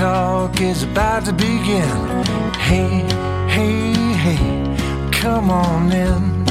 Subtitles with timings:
[0.00, 2.24] Talk is about to begin.
[2.54, 3.04] Hey,
[3.50, 6.44] hey, hey, come on in.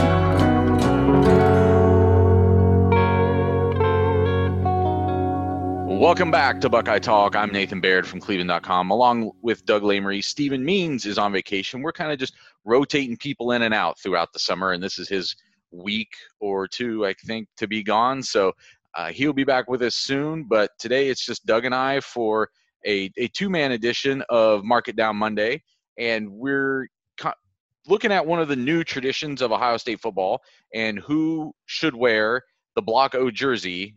[5.99, 7.35] Welcome back to Buckeye Talk.
[7.35, 8.91] I'm Nathan Baird from Cleveland.com.
[8.91, 11.81] Along with Doug Lesmerises, Stephen Means is on vacation.
[11.81, 15.09] We're kind of just rotating people in and out throughout the summer, and this is
[15.09, 15.35] his
[15.71, 18.21] week or two, I think, to be gone.
[18.21, 18.53] So
[18.93, 20.43] uh, he'll be back with us soon.
[20.43, 22.51] But today it's just Doug and I for
[22.85, 25.61] a, a two man edition of Mark It Down Monday.
[25.97, 26.87] And we're
[27.19, 27.33] co-
[27.87, 30.41] looking at one of the new traditions of Ohio State football
[30.73, 32.41] and who should wear
[32.75, 33.95] the Block O jersey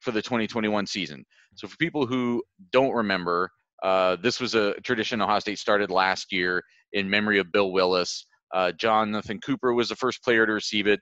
[0.00, 1.24] for the 2021 season.
[1.54, 3.50] So for people who don't remember,
[3.82, 8.26] uh, this was a tradition Ohio State started last year in memory of Bill Willis.
[8.54, 11.00] Uh, Jonathan Cooper was the first player to receive it.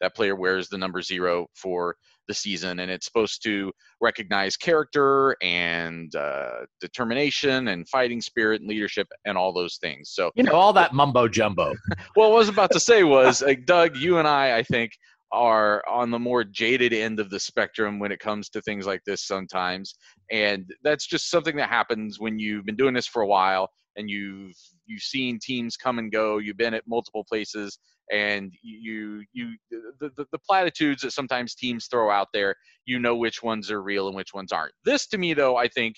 [0.00, 1.96] That player wears the number zero for
[2.28, 8.68] the season, and it's supposed to recognize character and uh, determination and fighting spirit and
[8.68, 10.10] leadership and all those things.
[10.10, 11.74] So You know, all that mumbo jumbo.
[12.14, 14.92] what I was about to say was, like, Doug, you and I, I think,
[15.32, 19.00] are on the more jaded end of the spectrum when it comes to things like
[19.06, 19.94] this sometimes,
[20.30, 24.08] and that's just something that happens when you've been doing this for a while and
[24.08, 26.38] you've you've seen teams come and go.
[26.38, 27.78] You've been at multiple places,
[28.10, 32.54] and you you the, the, the platitudes that sometimes teams throw out there.
[32.84, 34.74] You know which ones are real and which ones aren't.
[34.84, 35.96] This, to me, though, I think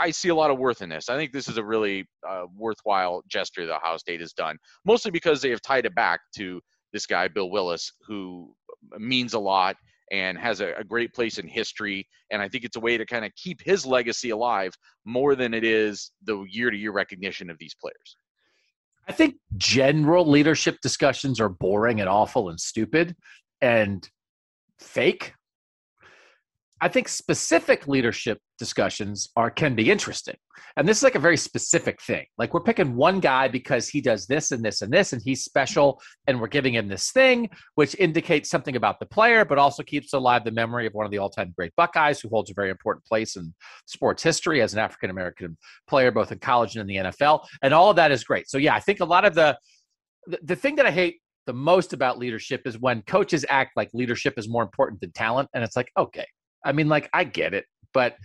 [0.00, 1.08] I see a lot of worth in this.
[1.08, 5.10] I think this is a really uh, worthwhile gesture that Ohio State has done, mostly
[5.10, 6.60] because they have tied it back to
[6.92, 8.54] this guy, Bill Willis, who
[8.98, 9.76] means a lot
[10.12, 12.06] and has a, a great place in history.
[12.30, 14.72] And I think it's a way to kind of keep his legacy alive
[15.04, 18.16] more than it is the year to year recognition of these players.
[19.08, 23.14] I think general leadership discussions are boring and awful and stupid
[23.60, 24.08] and
[24.80, 25.34] fake.
[26.82, 30.36] I think specific leadership discussions are can be interesting.
[30.76, 32.26] And this is like a very specific thing.
[32.36, 35.42] Like we're picking one guy because he does this and this and this and he's
[35.42, 39.82] special and we're giving him this thing which indicates something about the player but also
[39.82, 42.68] keeps alive the memory of one of the all-time great Buckeyes who holds a very
[42.68, 43.54] important place in
[43.86, 45.56] sports history as an African American
[45.88, 47.46] player both in college and in the NFL.
[47.62, 48.50] And all of that is great.
[48.50, 49.58] So yeah, I think a lot of the
[50.26, 53.88] the, the thing that I hate the most about leadership is when coaches act like
[53.94, 56.26] leadership is more important than talent and it's like okay
[56.66, 58.16] I mean, like, I get it, but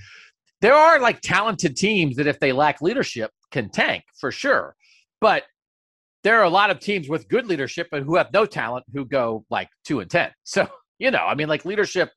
[0.61, 4.75] there are like talented teams that if they lack leadership can tank for sure.
[5.19, 5.43] But
[6.23, 9.05] there are a lot of teams with good leadership and who have no talent who
[9.05, 10.31] go like two and 10.
[10.43, 10.67] So,
[10.99, 12.11] you know, I mean, like, leadership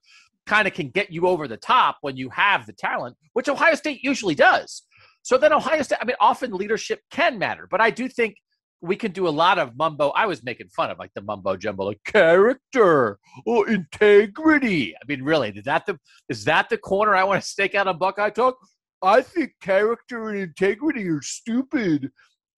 [0.46, 3.74] kind of can get you over the top when you have the talent, which Ohio
[3.74, 4.82] State usually does.
[5.22, 8.36] So then Ohio State, I mean, often leadership can matter, but I do think
[8.84, 10.10] we can do a lot of mumbo.
[10.10, 14.94] I was making fun of like the mumbo jumbo, like character or integrity.
[14.94, 17.88] I mean, really, is that the is that the corner I want to stake out
[17.88, 18.56] on Buckeye Talk?
[19.02, 22.10] I think character and integrity are stupid.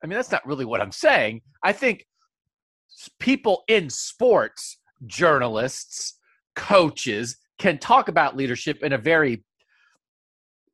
[0.03, 1.43] I mean, that's not really what I'm saying.
[1.63, 2.05] I think
[3.21, 6.19] people in sports, journalists,
[6.57, 9.45] coaches, can talk about leadership in a very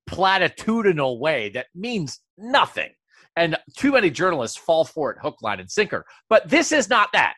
[0.09, 2.91] platitudinal way that means nothing.
[3.37, 6.05] And too many journalists fall for it hook, line, and sinker.
[6.29, 7.35] But this is not that.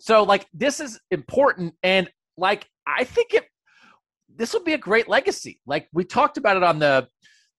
[0.00, 1.74] So, like, this is important.
[1.82, 3.44] And, like, I think it,
[4.34, 5.60] this will be a great legacy.
[5.66, 7.08] Like, we talked about it on the,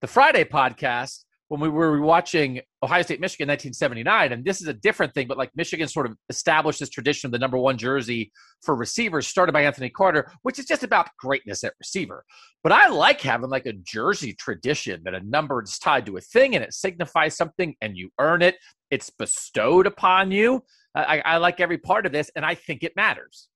[0.02, 1.26] the Friday podcast.
[1.50, 5.38] When we were watching Ohio State Michigan 1979, and this is a different thing, but
[5.38, 8.32] like Michigan sort of established this tradition of the number one jersey
[8.62, 12.24] for receivers started by Anthony Carter, which is just about greatness at receiver.
[12.62, 16.22] But I like having like a jersey tradition that a number is tied to a
[16.22, 18.56] thing and it signifies something and you earn it.
[18.92, 20.64] It's bestowed upon you.
[20.96, 23.49] I, I like every part of this, and I think it matters.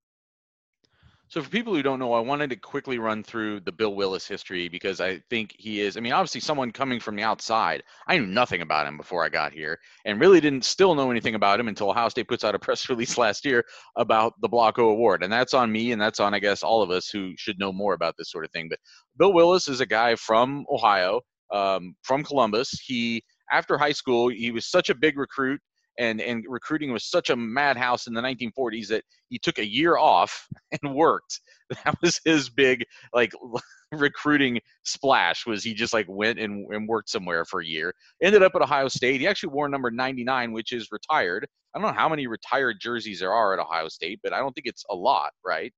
[1.33, 4.27] So, for people who don't know, I wanted to quickly run through the Bill Willis
[4.27, 7.81] history because I think he is, I mean, obviously, someone coming from the outside.
[8.07, 11.33] I knew nothing about him before I got here and really didn't still know anything
[11.33, 13.65] about him until Ohio State puts out a press release last year
[13.97, 15.23] about the Block O Award.
[15.23, 17.73] And that's on me and that's on, I guess, all of us who should know
[17.73, 18.69] more about this sort of thing.
[18.69, 18.77] But
[19.17, 21.19] Bill Willis is a guy from Ohio,
[21.51, 22.79] um, from Columbus.
[22.79, 25.59] He, after high school, he was such a big recruit
[25.99, 29.97] and and recruiting was such a madhouse in the 1940s that he took a year
[29.97, 30.47] off
[30.81, 31.39] and worked.
[31.85, 32.83] That was his big
[33.15, 33.31] like
[33.91, 35.47] recruiting splash.
[35.47, 37.95] Was he just like went and, and worked somewhere for a year?
[38.21, 39.21] Ended up at Ohio State.
[39.21, 41.47] He actually wore number 99, which is retired.
[41.73, 44.53] I don't know how many retired jerseys there are at Ohio State, but I don't
[44.53, 45.73] think it's a lot, right?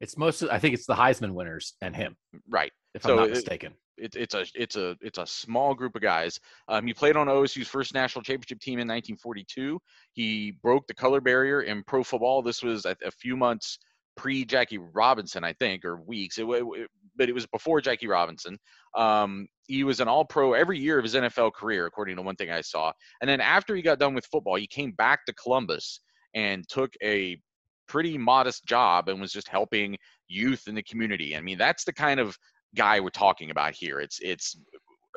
[0.00, 0.42] It's most.
[0.42, 2.16] I think it's the Heisman winners and him,
[2.48, 2.72] right?
[2.94, 3.74] If so I'm not mistaken.
[3.96, 6.40] It, it's a it's a it's a small group of guys.
[6.68, 9.80] Um, he played on OSU's first national championship team in 1942.
[10.12, 12.42] He broke the color barrier in pro football.
[12.42, 13.78] This was a, a few months
[14.16, 16.38] pre Jackie Robinson, I think, or weeks.
[16.38, 18.58] It, it, but it was before Jackie Robinson.
[18.96, 22.36] Um, he was an All Pro every year of his NFL career, according to one
[22.36, 22.92] thing I saw.
[23.20, 26.00] And then after he got done with football, he came back to Columbus
[26.34, 27.40] and took a
[27.86, 29.96] pretty modest job and was just helping
[30.28, 31.36] youth in the community.
[31.36, 32.38] I mean, that's the kind of
[32.74, 34.00] guy we're talking about here.
[34.00, 34.56] It's it's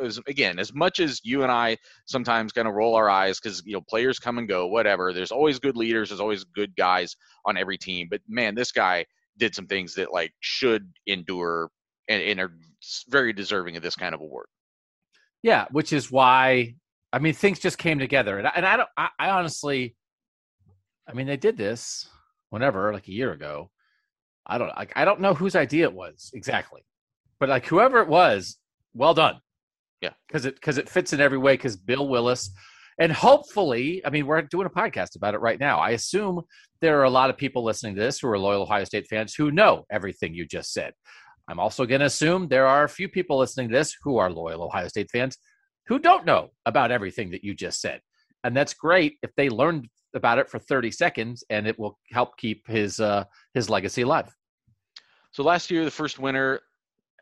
[0.02, 3.62] as, again as much as you and I sometimes kind of roll our eyes because
[3.66, 5.14] you know players come and go, whatever.
[5.14, 6.10] There's always good leaders.
[6.10, 7.16] There's always good guys
[7.46, 8.08] on every team.
[8.10, 9.06] But man, this guy
[9.38, 11.70] did some things that like should endure
[12.10, 12.54] and, and are
[13.10, 14.48] very deserving of this kind of award.
[15.42, 16.76] Yeah, which is why
[17.12, 18.90] I mean things just came together, and I, and I don't.
[18.98, 19.96] I, I honestly,
[21.08, 22.08] I mean they did this
[22.50, 23.70] whenever like a year ago.
[24.46, 26.82] I don't like I don't know whose idea it was exactly.
[27.44, 28.58] But like whoever it was,
[28.94, 29.42] well done.
[30.00, 31.56] Yeah, because it because it fits in every way.
[31.56, 32.50] Because Bill Willis,
[33.00, 35.78] and hopefully, I mean, we're doing a podcast about it right now.
[35.78, 36.44] I assume
[36.80, 39.36] there are a lot of people listening to this who are loyal Ohio State fans
[39.36, 40.94] who know everything you just said.
[41.50, 44.32] I'm also going to assume there are a few people listening to this who are
[44.32, 45.38] loyal Ohio State fans
[45.88, 48.00] who don't know about everything that you just said.
[48.46, 52.38] And that's great if they learned about it for 30 seconds and it will help
[52.38, 54.34] keep his uh, his legacy alive.
[55.32, 56.62] So last year, the first winner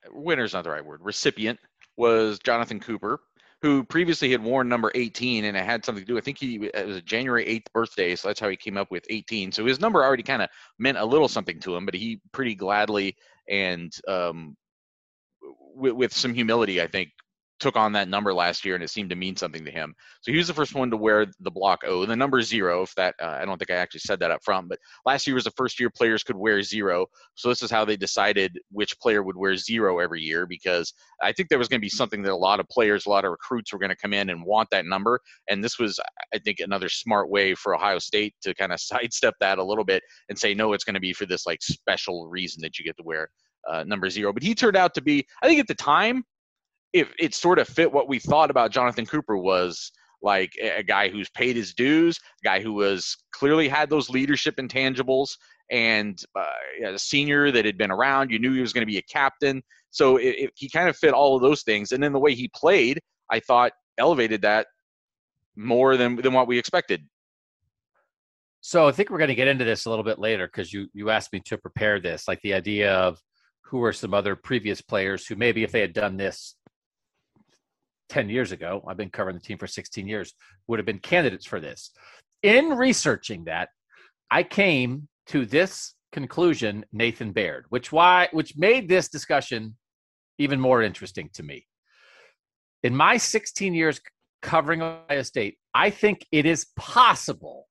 [0.09, 1.59] winner's not the right word, recipient
[1.97, 3.19] was Jonathan Cooper,
[3.61, 6.17] who previously had worn number 18 and it had something to do.
[6.17, 8.89] I think he it was a January 8th birthday, so that's how he came up
[8.89, 9.51] with 18.
[9.51, 10.49] So his number already kind of
[10.79, 13.15] meant a little something to him, but he pretty gladly
[13.47, 14.55] and um,
[15.75, 17.09] with, with some humility, I think,
[17.61, 19.95] took on that number last year and it seemed to mean something to him.
[20.21, 22.81] So he was the first one to wear the block O, the number zero.
[22.81, 25.35] If that, uh, I don't think I actually said that up front, but last year
[25.35, 27.05] was the first year players could wear zero.
[27.35, 31.31] So this is how they decided which player would wear zero every year because I
[31.31, 33.31] think there was going to be something that a lot of players, a lot of
[33.31, 35.19] recruits were going to come in and want that number.
[35.47, 35.99] And this was,
[36.33, 39.85] I think, another smart way for Ohio State to kind of sidestep that a little
[39.85, 42.85] bit and say, no, it's going to be for this like special reason that you
[42.85, 43.29] get to wear
[43.69, 44.33] uh, number zero.
[44.33, 46.23] But he turned out to be, I think at the time,
[46.93, 49.91] it, it sort of fit what we thought about Jonathan Cooper was
[50.21, 54.57] like a guy who's paid his dues, a guy who was clearly had those leadership
[54.57, 55.29] intangibles,
[55.71, 58.29] and uh, a senior that had been around.
[58.29, 60.97] You knew he was going to be a captain, so it, it, he kind of
[60.97, 61.91] fit all of those things.
[61.91, 62.99] And then the way he played,
[63.31, 64.67] I thought elevated that
[65.55, 67.03] more than than what we expected.
[68.63, 70.87] So I think we're going to get into this a little bit later because you
[70.93, 73.19] you asked me to prepare this, like the idea of
[73.63, 76.55] who are some other previous players who maybe if they had done this
[78.11, 80.33] 10 years ago, I've been covering the team for 16 years,
[80.67, 81.91] would have been candidates for this.
[82.43, 83.69] In researching that,
[84.29, 89.77] I came to this conclusion, Nathan Baird, which why which made this discussion
[90.37, 91.65] even more interesting to me.
[92.83, 94.01] In my 16 years
[94.41, 97.67] covering Ohio State, I think it is possible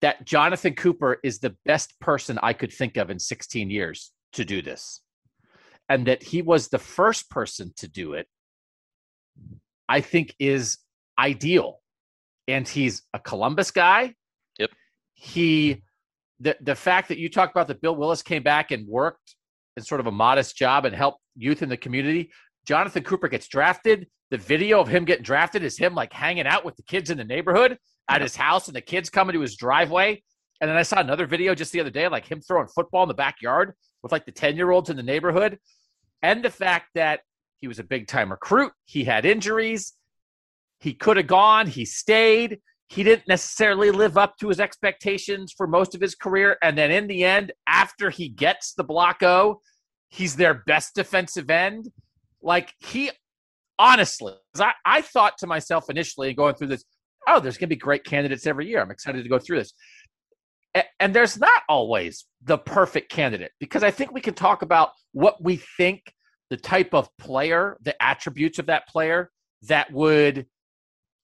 [0.00, 4.44] that Jonathan Cooper is the best person I could think of in 16 years to
[4.44, 5.02] do this.
[5.88, 8.26] And that he was the first person to do it
[9.88, 10.78] I think is
[11.18, 11.80] ideal.
[12.48, 14.14] And he's a Columbus guy.
[14.58, 14.70] Yep.
[15.14, 15.82] He
[16.40, 19.36] the the fact that you talk about that Bill Willis came back and worked
[19.76, 22.30] in sort of a modest job and helped youth in the community.
[22.66, 24.06] Jonathan Cooper gets drafted.
[24.30, 27.18] The video of him getting drafted is him like hanging out with the kids in
[27.18, 27.78] the neighborhood
[28.08, 30.22] at his house, and the kids coming to his driveway.
[30.60, 33.08] And then I saw another video just the other day, like him throwing football in
[33.08, 35.58] the backyard with like the 10 year olds in the neighborhood.
[36.22, 37.20] And the fact that
[37.60, 38.72] He was a big time recruit.
[38.86, 39.94] He had injuries.
[40.80, 41.66] He could have gone.
[41.66, 42.60] He stayed.
[42.88, 46.56] He didn't necessarily live up to his expectations for most of his career.
[46.62, 49.60] And then in the end, after he gets the block O,
[50.08, 51.90] he's their best defensive end.
[52.42, 53.10] Like he
[53.78, 56.84] honestly, I, I thought to myself initially going through this,
[57.28, 58.80] oh, there's going to be great candidates every year.
[58.80, 59.72] I'm excited to go through this.
[60.74, 64.90] And, and there's not always the perfect candidate because I think we can talk about
[65.12, 66.12] what we think
[66.50, 69.30] the type of player, the attributes of that player
[69.62, 70.46] that would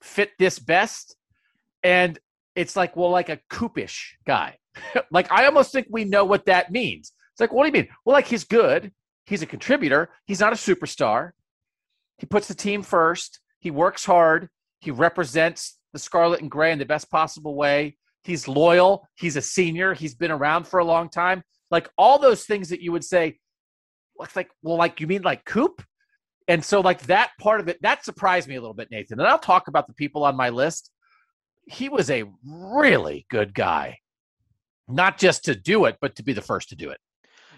[0.02, 1.16] fit this best.
[1.82, 2.18] And
[2.54, 4.56] it's like, well, like a Coopish guy.
[5.10, 7.12] like I almost think we know what that means.
[7.32, 7.92] It's like, what do you mean?
[8.04, 8.92] Well, like he's good.
[9.26, 10.10] He's a contributor.
[10.26, 11.32] He's not a superstar.
[12.18, 13.40] He puts the team first.
[13.58, 14.48] He works hard.
[14.80, 17.96] He represents the scarlet and gray in the best possible way.
[18.22, 19.08] He's loyal.
[19.16, 19.94] He's a senior.
[19.94, 21.42] He's been around for a long time.
[21.70, 23.38] Like all those things that you would say,
[24.18, 25.82] looks like, well, like you mean like Coop?
[26.48, 29.18] And so, like that part of it, that surprised me a little bit, Nathan.
[29.18, 30.90] And I'll talk about the people on my list.
[31.66, 33.98] He was a really good guy,
[34.86, 36.98] not just to do it, but to be the first to do it.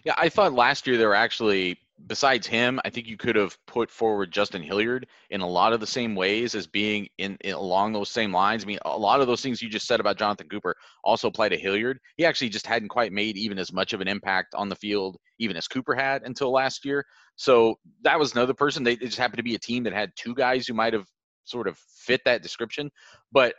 [0.04, 3.56] Yeah, I thought last year there were actually besides him, I think you could have
[3.66, 7.54] put forward Justin Hilliard in a lot of the same ways as being in, in,
[7.54, 8.64] along those same lines.
[8.64, 10.74] I mean, a lot of those things you just said about Jonathan Cooper
[11.04, 11.98] also apply to Hilliard.
[12.16, 15.16] He actually just hadn't quite made even as much of an impact on the field,
[15.38, 17.04] even as Cooper had until last year.
[17.36, 18.84] So that was another person.
[18.84, 21.06] They, they just happened to be a team that had two guys who might have
[21.44, 22.90] sort of fit that description.
[23.32, 23.54] But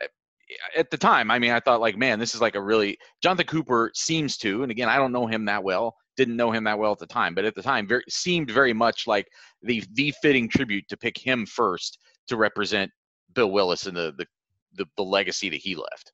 [0.76, 3.46] at the time, I mean, I thought like, man, this is like a really Jonathan
[3.46, 6.78] Cooper seems to, and again, I don't know him that well, didn't know him that
[6.78, 9.28] well at the time, but at the time, very, seemed very much like
[9.62, 12.90] the the fitting tribute to pick him first to represent
[13.34, 14.26] Bill Willis and the the
[14.74, 16.12] the, the legacy that he left.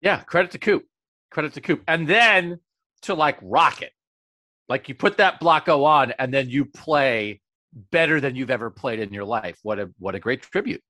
[0.00, 0.84] Yeah, credit to Coop,
[1.30, 2.58] credit to Coop, and then
[3.02, 3.92] to like rocket,
[4.68, 7.40] like you put that block O on, and then you play
[7.90, 9.58] better than you've ever played in your life.
[9.62, 10.82] What a what a great tribute.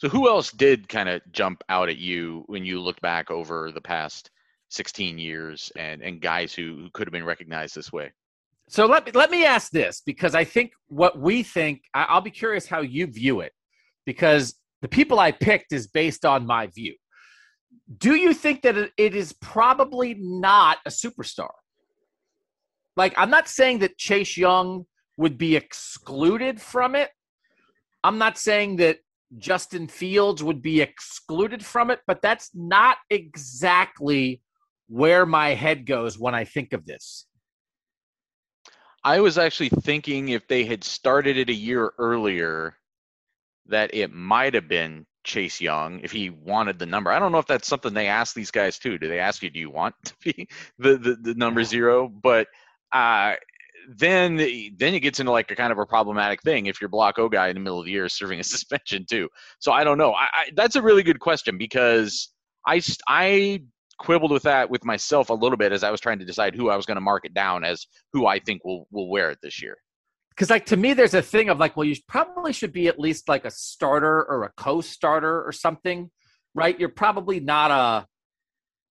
[0.00, 3.70] So who else did kind of jump out at you when you looked back over
[3.70, 4.30] the past
[4.70, 8.10] 16 years and and guys who, who could have been recognized this way.
[8.70, 12.30] So let me let me ask this because I think what we think I'll be
[12.30, 13.52] curious how you view it
[14.06, 16.94] because the people I picked is based on my view.
[17.98, 21.50] Do you think that it is probably not a superstar?
[22.96, 24.86] Like I'm not saying that Chase Young
[25.18, 27.10] would be excluded from it.
[28.02, 29.00] I'm not saying that
[29.38, 34.42] Justin Fields would be excluded from it, but that's not exactly
[34.88, 37.26] where my head goes when I think of this.
[39.04, 42.76] I was actually thinking if they had started it a year earlier,
[43.66, 47.10] that it might have been Chase Young if he wanted the number.
[47.10, 48.98] I don't know if that's something they ask these guys too.
[48.98, 52.08] Do they ask you, do you want to be the the, the number zero?
[52.08, 52.48] But
[52.92, 53.34] uh,
[53.88, 54.36] then
[54.76, 57.28] then it gets into like a kind of a problematic thing if your block O
[57.28, 59.28] guy in the middle of the year is serving a suspension too.
[59.58, 60.12] So I don't know.
[60.12, 62.32] I, I, that's a really good question because
[62.66, 63.62] I I
[63.98, 66.70] quibbled with that with myself a little bit as I was trying to decide who
[66.70, 69.38] I was going to mark it down as who I think will will wear it
[69.42, 69.76] this year.
[70.30, 72.98] Because like to me, there's a thing of like, well, you probably should be at
[72.98, 76.10] least like a starter or a co-starter or something,
[76.54, 76.78] right?
[76.78, 78.06] You're probably not a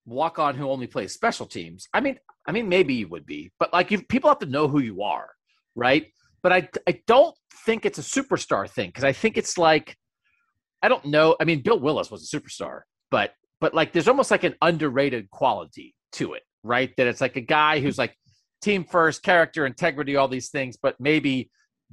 [0.06, 1.88] walk on who only plays special teams.
[1.94, 2.20] I mean,
[2.50, 5.04] I mean, maybe you would be, but like, you, people have to know who you
[5.04, 5.30] are,
[5.76, 6.08] right?
[6.42, 9.96] But I, I don't think it's a superstar thing because I think it's like,
[10.82, 11.36] I don't know.
[11.40, 15.30] I mean, Bill Willis was a superstar, but but like there's almost like an underrated
[15.30, 16.92] quality to it, right?
[16.98, 18.16] That it's like a guy who's like
[18.64, 21.52] team first, character, integrity, all these things, but maybe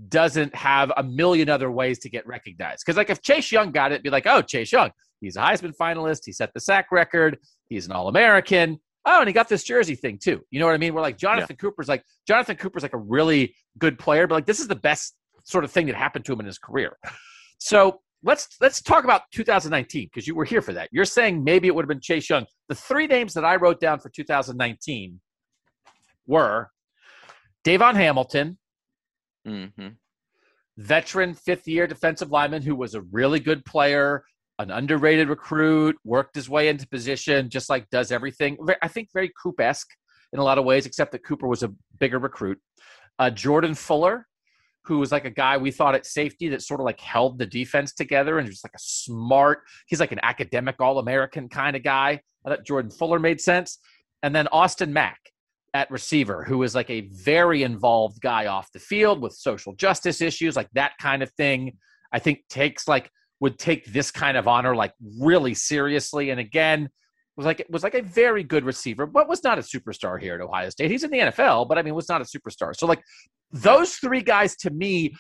[0.09, 2.83] doesn't have a million other ways to get recognized.
[2.87, 5.77] Because like if Chase Young got it, be like, oh, Chase Young, he's a Heisman
[5.79, 8.81] finalist, he set the sack record, he's an All American.
[9.09, 10.43] Oh, and he got this jersey thing too.
[10.51, 10.93] You know what I mean?
[10.93, 11.63] We're like Jonathan yeah.
[11.63, 15.15] Cooper's like Jonathan Cooper's like a really good player, but like this is the best
[15.45, 16.97] sort of thing that happened to him in his career.
[17.59, 20.89] So let's let's talk about 2019 because you were here for that.
[20.93, 22.45] You're saying maybe it would have been Chase Young.
[22.69, 25.21] The three names that I wrote down for 2019
[26.27, 26.71] were
[27.65, 28.59] Davon Hamilton,
[29.47, 29.89] mm-hmm.
[30.77, 34.25] veteran fifth year defensive lineman who was a really good player,
[34.59, 38.57] an underrated recruit, worked his way into position, just like does everything.
[38.81, 39.89] I think very Coop esque
[40.33, 42.59] in a lot of ways, except that Cooper was a bigger recruit.
[43.19, 44.27] Uh, Jordan Fuller,
[44.85, 47.47] who was like a guy we thought at safety that sort of like held the
[47.47, 51.83] defense together and just like a smart, he's like an academic All American kind of
[51.83, 52.21] guy.
[52.45, 53.79] I thought Jordan Fuller made sense.
[54.23, 55.19] And then Austin Mack
[55.75, 60.21] at receiver, who is like a very involved guy off the field with social justice
[60.21, 61.77] issues, like that kind of thing.
[62.13, 66.31] I think takes like would take this kind of honor like really seriously.
[66.31, 66.89] And again,
[67.37, 70.41] was like was like a very good receiver, but was not a superstar here at
[70.41, 70.91] Ohio State.
[70.91, 72.75] He's in the NFL, but I mean was not a superstar.
[72.75, 73.03] So like
[73.53, 75.15] those three guys to me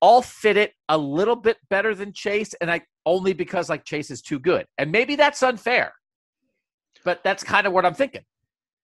[0.00, 4.10] all fit it a little bit better than Chase, and I only because like Chase
[4.10, 5.92] is too good, and maybe that's unfair,
[7.04, 8.22] but that's kind of what I'm thinking.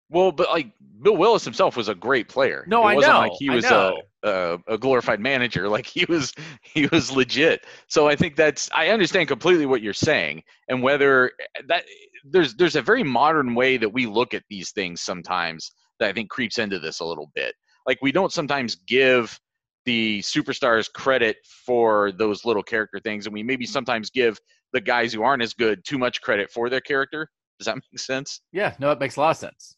[0.09, 0.71] Well, but like
[1.03, 2.65] Bill Willis himself was a great player.
[2.69, 3.95] No, it I wasn't know, like he was a,
[4.27, 5.69] a a glorified manager.
[5.77, 7.67] Like he was he was legit.
[7.89, 11.33] So I think that's I understand completely what you're saying, and whether
[11.69, 11.85] that
[12.25, 16.13] there's there's a very modern way that we look at these things sometimes that I
[16.15, 17.55] think creeps into this a little bit.
[17.87, 19.39] Like we don't sometimes give
[19.85, 24.39] the superstars credit for those little character things, and we maybe sometimes give
[24.73, 27.29] the guys who aren't as good too much credit for their character.
[27.59, 28.41] Does that make sense?
[28.53, 29.77] Yeah, no, it makes a lot of sense.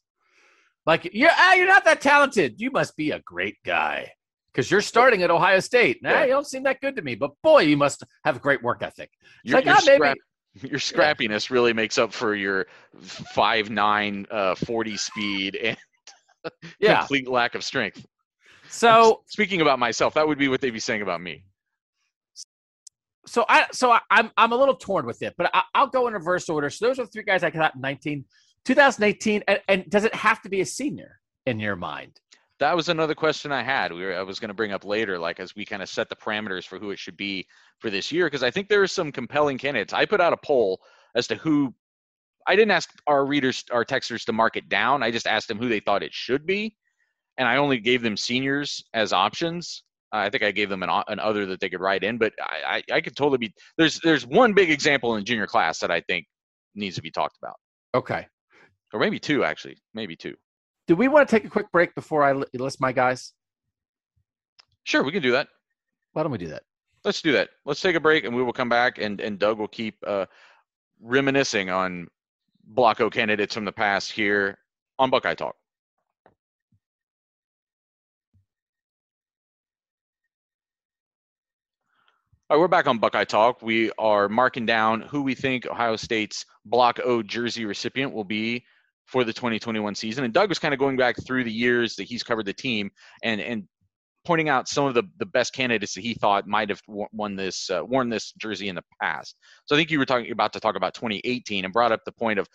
[0.86, 2.60] Like you're ah, you're not that talented.
[2.60, 4.12] You must be a great guy
[4.52, 6.02] because you're starting at Ohio State.
[6.02, 6.22] Nah, Yeah.
[6.24, 8.82] you don't seem that good to me, but boy, you must have a great work
[8.82, 9.10] ethic.
[9.44, 10.20] It's Your- like your ah, maybe
[10.68, 12.66] your scrappiness really makes up for your
[13.00, 15.76] five nine uh, 40 speed and
[16.80, 16.98] yeah.
[17.00, 18.04] complete lack of strength.
[18.68, 21.44] So Speaking about myself, that would be what they'd be saying about me.
[23.26, 26.06] so I so I, I'm I'm a little torn with it, but I, I'll go
[26.08, 26.70] in reverse order.
[26.70, 28.24] So those are the three guys I got in 19,
[28.64, 32.18] 2018, and, and does it have to be a senior in your mind?
[32.60, 33.92] That was another question I had.
[33.92, 36.08] We were, I was going to bring up later, like as we kind of set
[36.08, 37.46] the parameters for who it should be
[37.78, 39.92] for this year, because I think there are some compelling candidates.
[39.92, 40.80] I put out a poll
[41.14, 41.74] as to who.
[42.46, 45.02] I didn't ask our readers, our texters, to mark it down.
[45.02, 46.74] I just asked them who they thought it should be,
[47.36, 49.84] and I only gave them seniors as options.
[50.10, 52.82] I think I gave them an, an other that they could write in, but I,
[52.90, 53.52] I, I could totally be.
[53.76, 56.26] There's there's one big example in junior class that I think
[56.74, 57.56] needs to be talked about,
[57.94, 58.26] Okay.
[58.92, 60.34] or maybe two actually, maybe two.
[60.88, 63.34] Do we want to take a quick break before I list my guys?
[64.84, 65.48] Sure, we can do that.
[66.14, 66.62] Why don't we do that?
[67.04, 67.50] Let's do that.
[67.66, 70.24] Let's take a break, and we will come back, and and Doug will keep uh,
[71.00, 72.08] reminiscing on
[72.64, 74.58] Block O candidates from the past here
[74.98, 75.56] on Buckeye Talk.
[82.50, 83.60] All right, we're back on Buckeye Talk.
[83.60, 88.64] We are marking down who we think Ohio State's Block O jersey recipient will be
[89.08, 90.24] for the 2021 season.
[90.24, 92.90] And Doug was kind of going back through the years that he's covered the team
[93.22, 93.64] and and
[94.24, 97.70] pointing out some of the, the best candidates that he thought might have won this
[97.70, 99.34] uh, worn this jersey in the past.
[99.64, 102.12] So I think you were talking about to talk about 2018 and brought up the
[102.12, 102.46] point of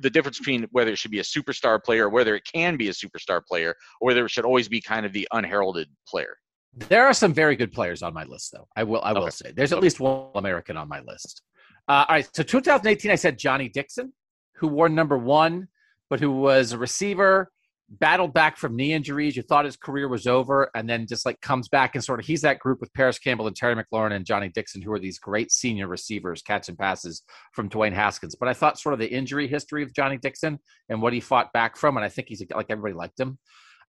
[0.00, 2.92] the difference between whether it should be a superstar player, whether it can be a
[2.92, 6.36] superstar player, or whether it should always be kind of the unheralded player.
[6.74, 8.66] There are some very good players on my list, though.
[8.76, 9.30] I will I will Okay.
[9.30, 11.42] say there's at least one American on my list.
[11.88, 14.12] Uh, all right, so 2018, I said Johnny Dixon,
[14.56, 15.68] who wore number one,
[16.10, 17.50] but who was a receiver,
[17.88, 19.36] battled back from knee injuries.
[19.36, 22.26] You thought his career was over, and then just like comes back and sort of
[22.26, 25.18] he's that group with Parris Campbell and Terry McLaurin and Johnny Dixon, who are these
[25.18, 28.34] great senior receivers catching passes from Dwayne Haskins.
[28.34, 31.52] But I thought sort of the injury history of Johnny Dixon and what he fought
[31.52, 33.38] back from, and I think he's like everybody liked him.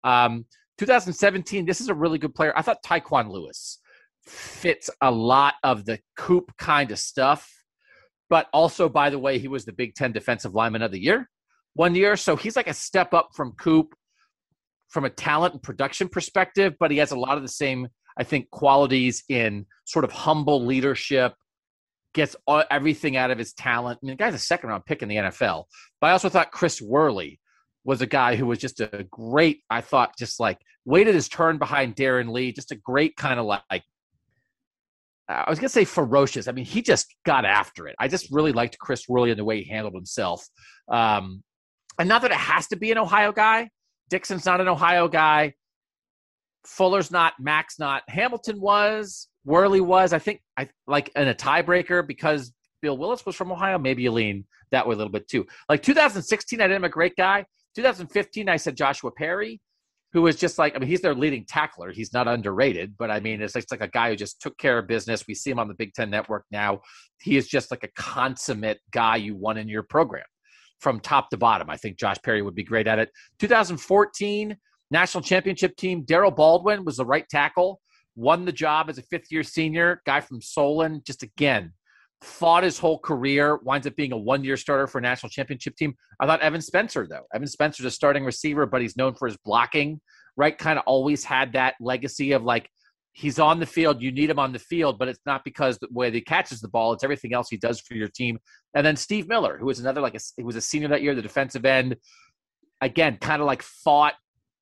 [0.03, 0.45] Um,
[0.77, 2.53] 2017, this is a really good player.
[2.55, 3.79] I thought Tyquan Lewis
[4.25, 7.51] fits a lot of the coop kind of stuff,
[8.29, 11.27] but also, by the way, he was the Big Ten Defensive Lineman of the Year
[11.77, 12.17] one year.
[12.17, 13.93] So he's like a step up from Coop
[14.89, 17.87] from a talent and production perspective, but he has a lot of the same,
[18.17, 21.33] I think, qualities in sort of humble leadership,
[22.13, 23.99] gets all, everything out of his talent.
[24.01, 25.65] I mean, the guy's a second round pick in the NFL.
[26.01, 27.39] But I also thought Chris Worley
[27.83, 31.57] was a guy who was just a great, I thought, just like waited his turn
[31.57, 33.83] behind Darron Lee, just a great kind of like,
[35.29, 36.47] I was going to say ferocious.
[36.47, 37.95] I mean, he just got after it.
[37.99, 40.47] I just really liked Chris Worley and the way he handled himself.
[40.89, 41.43] Um,
[41.99, 43.69] and not that it has to be an Ohio guy.
[44.09, 45.53] Dixon's not an Ohio guy.
[46.65, 47.33] Fuller's not.
[47.39, 48.03] Max not.
[48.07, 49.27] Hamilton was.
[49.45, 50.13] Worley was.
[50.13, 53.79] I think I like in a tiebreaker because Bill Willis was from Ohio.
[53.79, 55.45] Maybe you lean that way a little bit too.
[55.69, 57.45] Like 2016, I did him a great guy.
[57.75, 59.61] 2015, I said Joshua Perry,
[60.11, 61.91] who was just like I mean he's their leading tackler.
[61.91, 64.57] He's not underrated, but I mean it's like, it's like a guy who just took
[64.57, 65.25] care of business.
[65.27, 66.81] We see him on the Big Ten Network now.
[67.21, 70.25] He is just like a consummate guy you want in your program
[70.79, 71.69] from top to bottom.
[71.69, 73.09] I think Josh Perry would be great at it.
[73.39, 74.57] 2014
[74.91, 76.05] national championship team.
[76.05, 77.81] Darryl Baldwin was the right tackle,
[78.15, 81.01] won the job as a fifth year senior, guy from Solon.
[81.05, 81.73] Just again,
[82.21, 85.75] fought his whole career, winds up being a one year starter for a national championship
[85.75, 85.95] team.
[86.19, 87.25] I thought Evan Spencer, though.
[87.33, 90.01] Evan Spencer's a starting receiver, but he's known for his blocking,
[90.35, 90.57] right?
[90.57, 92.69] Kind of always had that legacy of like,
[93.17, 95.87] he's on the field, you need him on the field, but it's not because the
[95.91, 98.37] way he catches the ball, it's everything else he does for your team.
[98.75, 101.15] And then Steve Miller, who was another like a, he was a senior that year,
[101.15, 101.95] the defensive end.
[102.79, 104.13] Again, kind of like fought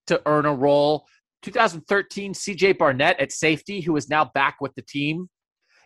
[0.08, 1.06] to earn a role.
[1.42, 5.30] 2013, CJ Barnett at safety, who is now back with the team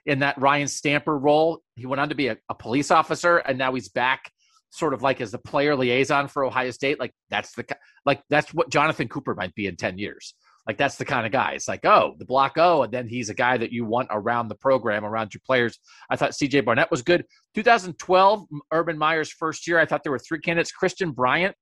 [0.05, 1.63] in that Ryan Stamper role.
[1.75, 4.31] He went on to be a, a police officer, and now he's back,
[4.69, 6.99] sort of like as the player liaison for Ohio State.
[6.99, 7.65] Like that's the
[8.05, 10.35] like that's what Jonathan Cooper might be in 10 years.
[10.69, 11.53] Like that's the kind of guy.
[11.53, 14.49] It's like, oh, the block O, and then he's a guy that you want around
[14.49, 15.79] the program, around your players.
[16.11, 17.25] I thought CJ Barnett was good.
[17.55, 20.71] 2012, Urban Meyer's first year, I thought there were three candidates.
[20.71, 21.55] Christian Bryant,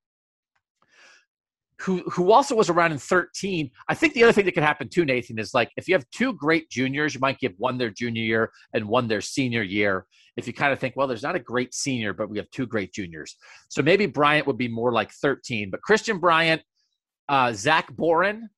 [1.79, 3.71] who who also was around in 13.
[3.87, 6.03] I think the other thing that could happen too, Nathan, is like if you have
[6.13, 10.05] two great juniors, you might give one their junior year and one their senior year.
[10.35, 12.67] If you kind of think, well, there's not a great senior, but we have two
[12.67, 13.37] great juniors.
[13.69, 15.69] So maybe Bryant would be more like 13.
[15.69, 16.61] But Christian Bryant,
[17.29, 18.49] uh, Zach Boren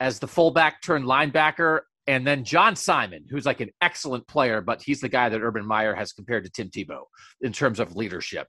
[0.00, 4.82] as the fullback turned linebacker, and then John Simon, who's like an excellent player, but
[4.82, 7.02] he's the guy that Urban Meyer has compared to Tim Tebow
[7.42, 8.48] in terms of leadership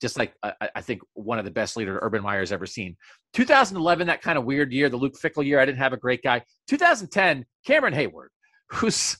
[0.00, 2.96] just like I, think one of the best leaders Urban Meyer's ever seen.
[3.34, 6.22] 2011, that kind of weird year, the Luke Fickell year, I didn't have a great
[6.22, 6.42] guy.
[6.68, 8.28] 2010, Cameron Heyward,
[8.70, 9.18] who's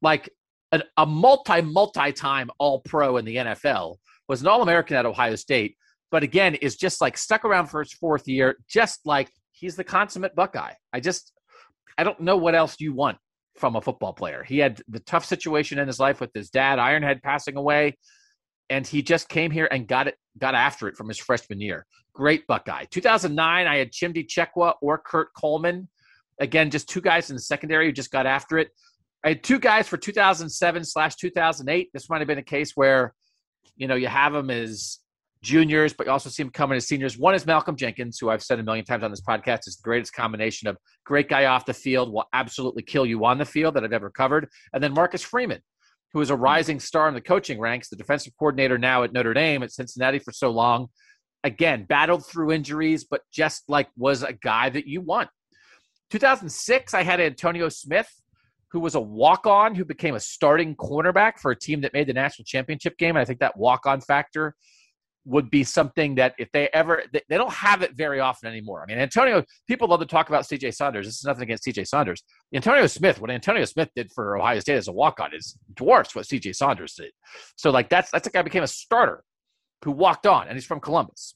[0.00, 0.30] like
[0.72, 3.96] an, a multi multi time All Pro in the NFL,
[4.28, 5.76] was an All American at Ohio State,
[6.10, 9.84] but again is just like stuck around for his fourth year, just like he's the
[9.84, 10.74] consummate Buckeye.
[10.92, 11.32] I just
[11.98, 13.18] I don't know what else you want
[13.56, 14.44] from a football player.
[14.44, 17.96] He had the tough situation in his life with his dad, Ironhead, passing away
[18.70, 21.86] and he just came here and got it got after it from his freshman year.
[22.12, 22.84] Great Buckeye.
[22.90, 25.88] 2009, I had Chimdi Chekwa or Kurt Coleman.
[26.40, 28.68] Again, just two guys in the secondary who just got after it.
[29.24, 31.90] I had two guys for 2007 slash 2008.
[31.92, 33.14] This might have been a case where,
[33.76, 34.98] you know, you have them as
[35.46, 37.16] juniors, but you also see them coming as seniors.
[37.16, 39.82] One is Malcolm Jenkins, who I've said a million times on this podcast is the
[39.84, 43.74] greatest combination of great guy off the field will absolutely kill you on the field
[43.74, 44.48] that I've ever covered.
[44.72, 45.60] And then Marcus Freeman,
[46.12, 49.34] who is a rising star in the coaching ranks, the defensive coordinator now at Notre
[49.34, 50.88] Dame, at Cincinnati for so long.
[51.44, 55.30] Again, battled through injuries, but just like was a guy that you want.
[56.10, 58.08] 2006, I had Antonio Smith,
[58.72, 62.08] who was a walk on, who became a starting cornerback for a team that made
[62.08, 63.10] the national championship game.
[63.10, 64.56] And I think that walk on factor
[65.26, 68.82] would be something that if they ever they, they, don't have it very often anymore.
[68.82, 71.06] I mean, Antonio, people love to talk about CJ Saunders.
[71.06, 72.22] This is nothing against CJ Saunders.
[72.54, 76.14] Antonio Smith, what Antonio Smith did for Ohio State as a walk on is dwarfs
[76.14, 77.10] what CJ Saunders did.
[77.56, 79.24] So like that's that's a guy became a starter
[79.84, 81.34] who walked on and he's from Columbus.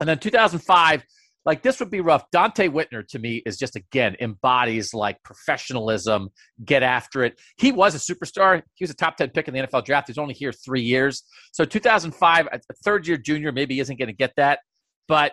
[0.00, 1.04] And then 2005
[1.46, 2.24] like this would be rough.
[2.34, 6.28] Donte Whitner to me is just again embodies like professionalism,
[6.64, 7.40] get after it.
[7.56, 8.62] He was a superstar.
[8.74, 10.08] He was a top 10 pick in the NFL draft.
[10.08, 11.22] He's only here three years.
[11.52, 14.60] So 2005, a third year junior maybe isn't going to get that.
[15.08, 15.32] But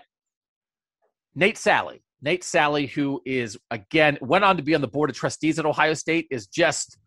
[1.35, 5.15] Nate Salley, Nate Salley who is again went on to be on the board of
[5.15, 6.97] trustees at Ohio State, is just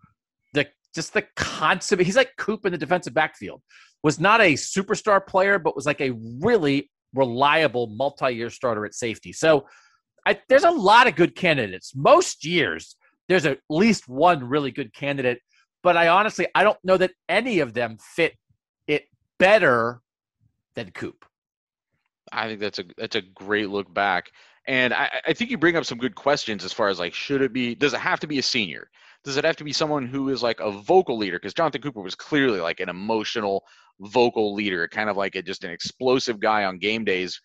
[0.52, 2.06] the just the consummate.
[2.06, 3.62] He's like Coop in the defensive backfield.
[4.02, 9.32] Was not a superstar player, but was like a really reliable multi-year starter at safety.
[9.32, 9.66] So
[10.26, 11.92] I, there's a lot of good candidates.
[11.94, 12.96] Most years
[13.28, 15.40] there's at least one really good candidate,
[15.82, 18.34] but I honestly I don't know that any of them fit
[18.86, 19.04] it
[19.38, 20.00] better
[20.74, 21.24] than Coop.
[22.32, 24.30] I think that's a that's a great look back.
[24.66, 27.42] And I, I think you bring up some good questions as far as like, should
[27.42, 28.88] it be, does it have to be a senior?
[29.24, 31.38] Does it have to be someone who is like a vocal leader?
[31.38, 33.64] Because Jonathan Cooper was clearly like an emotional
[34.00, 37.38] vocal leader, kind of like a, just an explosive guy on game days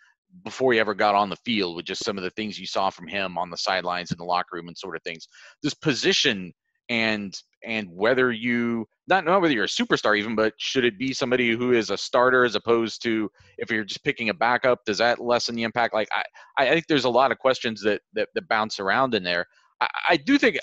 [0.43, 2.89] before he ever got on the field with just some of the things you saw
[2.89, 5.27] from him on the sidelines in the locker room and sort of things.
[5.63, 6.53] This position
[6.89, 7.33] and
[7.63, 11.55] and whether you not know whether you're a superstar even, but should it be somebody
[11.55, 15.19] who is a starter as opposed to if you're just picking a backup, does that
[15.19, 15.93] lessen the impact?
[15.93, 16.23] Like I,
[16.57, 19.45] I think there's a lot of questions that that, that bounce around in there.
[19.81, 20.57] I, I do think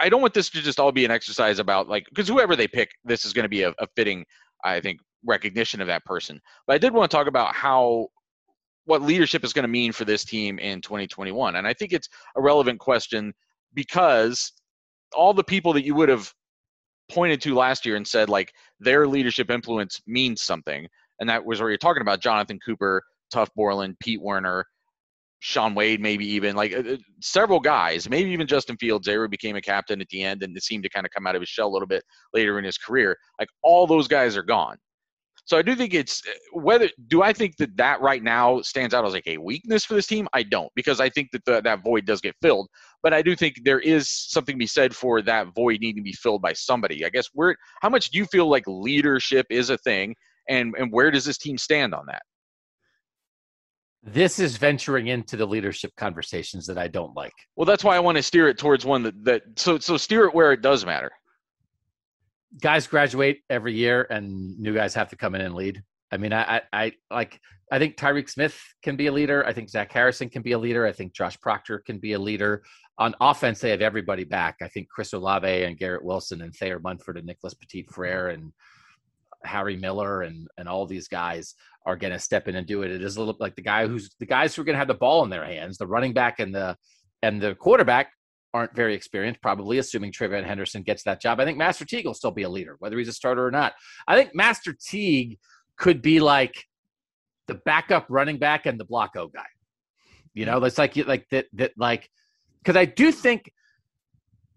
[0.00, 2.66] I, don't want this to just all be an exercise about like because whoever they
[2.68, 4.24] pick, this is going to be a, a fitting
[4.64, 6.40] I think, recognition of that person.
[6.66, 8.08] But I did want to talk about how
[8.84, 11.56] what leadership is going to mean for this team in 2021.
[11.56, 13.32] And I think it's a relevant question
[13.74, 14.52] because
[15.14, 16.32] all the people that you would have
[17.10, 20.86] pointed to last year and said like their leadership influence means something,
[21.20, 24.64] and that was where you're talking about Jonathan Cooper, Tuf Borland, Pete Werner,
[25.40, 29.56] Shaun Wade, maybe even like uh, uh, several guys, maybe even Justin Fields, there became
[29.56, 31.48] a captain at the end and it seemed to kind of come out of his
[31.48, 33.16] shell a little bit later in his career.
[33.38, 34.76] Like all those guys are gone.
[35.46, 38.94] So I do think it's uh, whether do I think that that right now stands
[38.94, 40.28] out as like a weakness for this team?
[40.34, 42.68] I don't because I think that the, that void does get filled.
[43.02, 46.02] But I do think there is something to be said for that void needing to
[46.02, 47.04] be filled by somebody.
[47.04, 50.14] I guess where how much do you feel like leadership is a thing,
[50.48, 52.22] and and where does this team stand on that?
[54.02, 57.34] This is venturing into the leadership conversations that I don't like.
[57.56, 60.24] Well, that's why I want to steer it towards one that, that so so steer
[60.24, 61.10] it where it does matter.
[62.60, 65.82] Guys graduate every year, and new guys have to come in and lead.
[66.10, 67.38] I mean, I, I, I like.
[67.72, 69.46] I think Tyreke Smith can be a leader.
[69.46, 70.84] I think Zach Harrison can be a leader.
[70.86, 72.62] I think Josh Proctor can be a leader.
[72.98, 74.56] On offense, they have everybody back.
[74.60, 78.52] I think Chris Olave and Garrett Wilson and Thayer Munford and Nicholas Petit Frere and
[79.44, 81.54] Harry Miller and and all these guys
[81.86, 82.90] are going to step in and do it.
[82.90, 84.88] It is a little like the guy who's the guys who are going to have
[84.88, 86.76] the ball in their hands, the running back and the
[87.22, 88.12] and the quarterback
[88.52, 91.40] aren't very experienced, probably assuming TreVeyon Henderson gets that job.
[91.40, 93.74] I think Master Teague will still be a leader, whether he's a starter or not.
[94.08, 95.38] I think Master Teague
[95.76, 96.64] could be like
[97.46, 99.46] the backup running back and the block O guy.
[100.34, 100.66] You know, hmm.
[100.66, 102.08] it's like like that that like
[102.62, 103.52] because I do think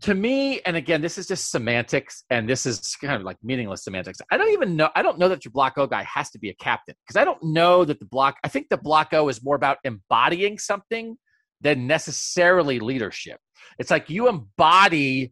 [0.03, 3.85] to me, and again, this is just semantics, and this is kind of like meaningless
[3.85, 4.19] semantics.
[4.29, 4.89] I don't even know.
[4.95, 7.23] I don't know that your block O guy has to be a captain because I
[7.23, 8.35] don't know that the block.
[8.43, 11.17] I think the block O is more about embodying something
[11.61, 13.39] than necessarily leadership.
[13.79, 15.31] It's like you embody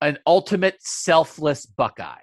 [0.00, 2.16] an ultimate selfless Buckeye,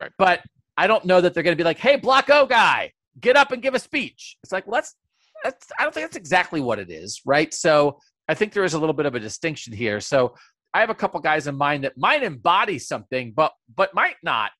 [0.00, 0.10] Right.
[0.18, 0.42] but
[0.76, 3.52] I don't know that they're going to be like, "Hey, block O guy, get up
[3.52, 4.96] and give a speech." It's like, well, that's
[5.44, 5.68] that's.
[5.78, 7.54] I don't think that's exactly what it is, right?
[7.54, 10.00] So I think there is a little bit of a distinction here.
[10.00, 10.34] So
[10.74, 14.50] I have a couple guys in mind that might embody something, but but might not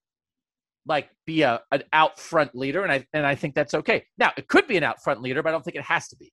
[0.87, 4.05] like be a an out front leader, and I and I think that's okay.
[4.17, 6.17] Now it could be an out front leader, but I don't think it has to
[6.17, 6.33] be.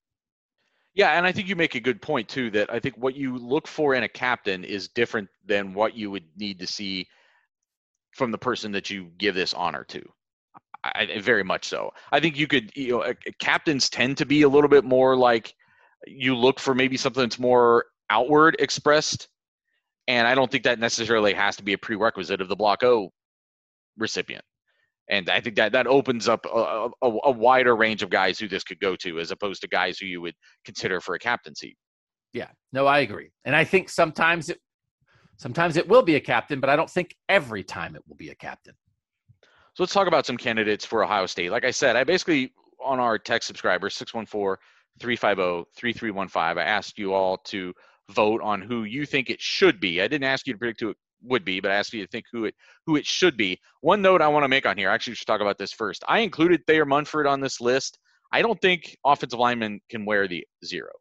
[0.93, 2.51] Yeah, and I think you make a good point too.
[2.51, 6.11] That I think what you look for in a captain is different than what you
[6.11, 7.07] would need to see
[8.15, 10.01] from the person that you give this honor to.
[10.83, 11.91] I, very much so.
[12.11, 15.53] I think you could, you know, captains tend to be a little bit more like
[16.07, 19.27] you look for maybe something that's more outward expressed,
[20.11, 23.13] and I don't think that necessarily has to be a prerequisite of the Block O
[23.97, 24.43] recipient.
[25.09, 28.49] And I think that that opens up a, a, a wider range of guys who
[28.49, 31.77] this could go to, as opposed to guys who you would consider for a captaincy.
[32.33, 34.59] Yeah, no, I agree, and I think sometimes it
[35.37, 38.31] sometimes it will be a captain, but I don't think every time it will be
[38.31, 38.73] a captain.
[39.75, 41.51] So let's talk about some candidates for Ohio State.
[41.51, 42.51] Like I said, I basically
[42.83, 43.97] on our tech subscribers
[44.99, 47.73] 614-350-3315, I asked you all to
[48.11, 50.01] vote on who you think it should be.
[50.01, 52.07] I didn't ask you to predict who it would be, but I asked you to
[52.11, 53.59] think who it who it should be.
[53.81, 56.03] One note I want to make on here, actually, we should talk about this first.
[56.07, 57.97] I included Thayer Munford on this list.
[58.31, 60.91] I don't think offensive linemen can wear the zero.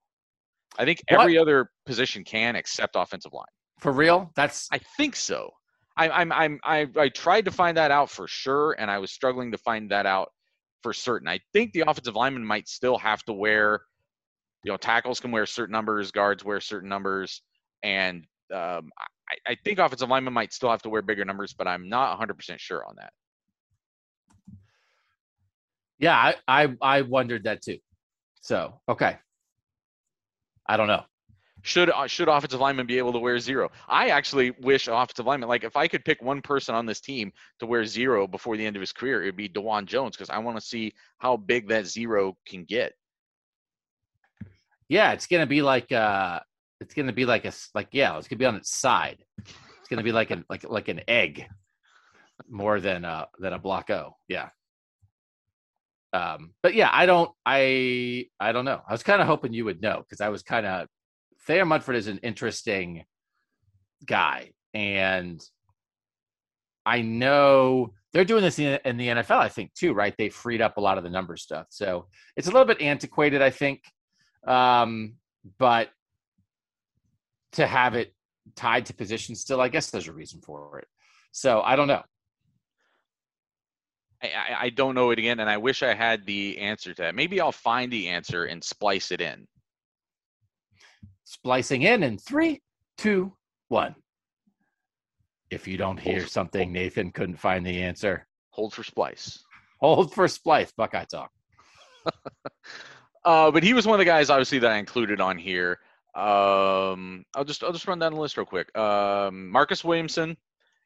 [0.79, 1.20] I think What?
[1.20, 3.44] every other position can except offensive line.
[3.81, 5.51] For real, that's I think so.
[5.96, 9.11] I, I'm I'm I I tried to find that out for sure, and I was
[9.11, 10.29] struggling to find that out
[10.83, 11.29] for certain.
[11.29, 13.83] I think the offensive lineman might still have to wear,
[14.64, 17.42] you know, tackles can wear certain numbers, guards wear certain numbers,
[17.83, 21.66] and um, I, I think offensive linemen might still have to wear bigger numbers, but
[21.66, 23.12] I'm not 100% sure on that.
[26.01, 26.16] yeah.
[26.16, 27.79] I I, I wondered that too.
[28.40, 29.18] So okay,
[30.66, 31.05] I don't know.
[31.62, 33.70] Should uh, should offensive linemen be able to wear zero?
[33.87, 37.33] I actually wish offensive linemen, like if I could pick one person on this team
[37.59, 40.38] to wear zero before the end of his career, it'd be Dawand Jones because I
[40.38, 42.94] want to see how big that zero can get.
[44.90, 46.40] Yeah, it's gonna be like uh,
[46.81, 49.24] it's gonna be like a like yeah, it's gonna be on its side.
[49.38, 51.46] It's gonna be like an like like an egg,
[52.48, 54.16] more than uh than a block O.
[54.26, 54.48] Yeah.
[56.12, 58.81] Um, but yeah, I don't I I don't know.
[58.87, 60.88] I was kind of hoping you would know because I was kind of
[61.46, 63.05] Thayer Munford is an interesting
[64.05, 65.40] guy, and
[66.85, 69.38] I know they're doing this in, in the NFL.
[69.38, 70.16] I think too, right?
[70.18, 73.40] They freed up a lot of the number stuff, so it's a little bit antiquated.
[73.40, 73.83] I think
[74.46, 75.14] um,
[75.59, 75.90] but
[77.53, 78.14] to have it
[78.57, 80.88] tied to position still, I guess there's a reason for it.
[81.33, 82.03] So I don't know.
[84.22, 87.03] I, I, I don't know it again, and I wish I had the answer to
[87.03, 87.14] that.
[87.14, 89.46] Maybe I'll find the answer and splice it in.
[91.24, 92.61] Splicing in in three,
[92.98, 93.33] two,
[93.68, 93.94] one.
[95.50, 98.26] If you don't hear something, Nathan couldn't find the answer.
[98.50, 99.42] Hold for splice.
[99.81, 101.31] Hold for splice, Buckeye talk.
[103.24, 105.78] Uh, but he was one of the guys, obviously, that I included on here.
[106.14, 108.76] Um, I'll just I'll just run down the list real quick.
[108.76, 110.37] Um, Marcus Williamson,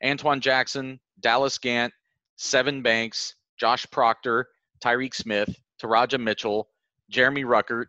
[0.03, 1.93] Antwuan Jackson, Dallas Gant,
[2.39, 4.49] Sevyn Banks, Josh Proctor,
[4.85, 6.69] Tyreke Smith, Teradja Mitchell,
[7.09, 7.87] Jeremy Ruckert,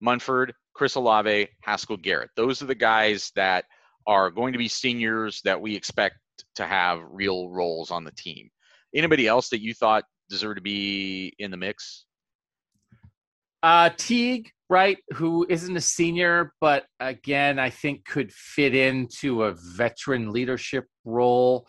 [0.00, 2.30] Munford, Chris Olave, Haskell Garrett.
[2.36, 3.64] Those are the guys that
[4.06, 6.16] are going to be seniors that we expect
[6.54, 8.50] to have real roles on the team.
[8.94, 12.06] Anybody else that you thought deserved to be in the mix?
[13.62, 19.54] Uh, Teague, right, who isn't a senior, but again, I think could fit into a
[19.76, 21.66] veteran leadership role.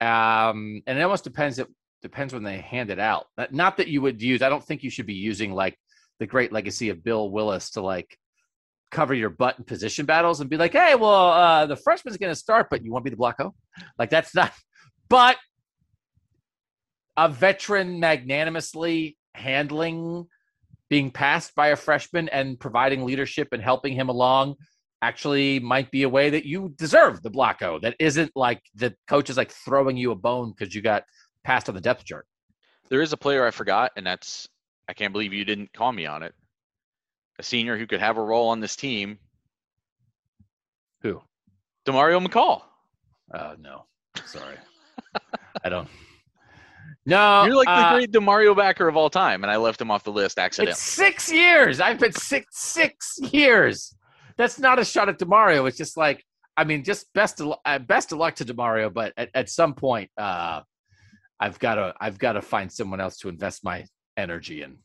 [0.00, 1.58] Um, and it almost depends.
[1.58, 1.68] It
[2.02, 3.26] depends when they hand it out.
[3.50, 4.42] Not- that you would use.
[4.42, 5.76] I don't think you should be using like
[6.20, 8.16] the great legacy of Bill Willis to like
[8.90, 12.30] cover your butt in position battles and be like, hey, well, uh, the freshman's going
[12.30, 13.52] to start, but you want to be the block O?
[13.98, 14.52] Like that's not.
[15.08, 15.36] But
[17.16, 20.26] a veteran magnanimously handling
[20.90, 24.56] being passed by a freshman and providing leadership and helping him along
[25.02, 27.78] actually might be a way that you deserve the block O.
[27.78, 31.04] That isn't like the coach is like throwing you a bone because you got
[31.44, 32.26] passed on the depth chart.
[32.88, 34.48] There is a player I forgot, and that's
[34.88, 36.34] I can't believe you didn't call me on it.
[37.38, 39.18] A senior who could have a role on this team,
[41.02, 41.20] Who?
[41.86, 42.62] Demario McCall.
[43.34, 43.84] Oh no,
[44.24, 44.56] sorry,
[45.64, 45.88] I don't.
[47.06, 49.90] No, You're like uh, the great Demario backer of all time, and I left him
[49.90, 50.72] off the list accidentally.
[50.72, 51.80] It's six years.
[51.80, 53.94] I've been six six years.
[54.36, 55.68] That's not a shot at Demario.
[55.68, 56.24] It's just like
[56.56, 59.74] I mean, just best of uh, best of luck to Demario, but at, at some
[59.74, 60.60] point, uh,
[61.40, 63.84] I've got to I've got to find someone else to invest my
[64.16, 64.78] energy in.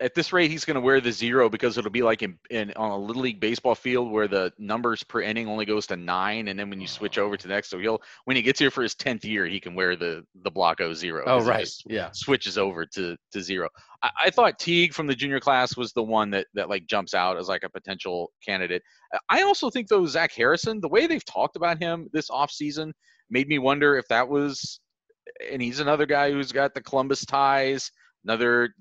[0.00, 2.72] At, this rate, he's going to wear the zero because it'll be like in, in
[2.76, 6.48] on a little league baseball field where the numbers per inning only goes to nine,
[6.48, 7.24] and then when you switch oh.
[7.24, 9.60] over to the next, so he'll when he gets here for his tenth year, he
[9.60, 11.24] can wear the the block O zero.
[11.26, 12.10] Oh right, yeah.
[12.12, 13.68] switches over to to zero.
[14.02, 17.14] I, I thought Teague from the junior class was the one that that like jumps
[17.14, 18.82] out as like a potential candidate.
[19.28, 22.92] I also think though Zach Harrison, the way they've talked about him this off season,
[23.30, 24.80] made me wonder if that was,
[25.50, 27.90] and he's another guy who's got the Columbus ties,
[28.24, 28.74] another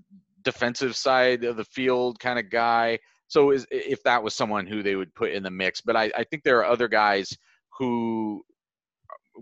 [0.44, 3.00] defensive side of the field kind of guy.
[3.28, 6.12] So is if that was someone who they would put in the mix, but I,
[6.18, 7.36] I think there are other guys
[7.78, 8.42] who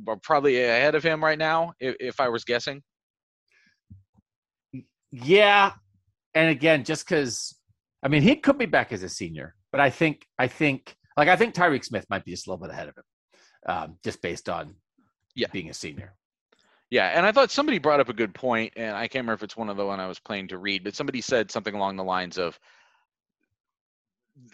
[0.08, 1.74] are probably ahead of him right now.
[1.80, 2.82] If, if I was guessing,
[5.12, 5.72] Yeah,
[6.36, 7.56] and again, just because
[8.04, 11.30] I mean he could be back as a senior, but I think I think like
[11.30, 13.04] I think Tyreke Smith might be just a little bit ahead of him,
[13.68, 14.76] um, just based on
[15.36, 15.48] Yeah.
[15.52, 16.14] being a senior.
[16.90, 19.44] Yeah, and I thought somebody brought up a good point, and I can't remember if
[19.44, 21.98] it's one of the one I was planning to read, but somebody said something along
[21.98, 22.58] the lines of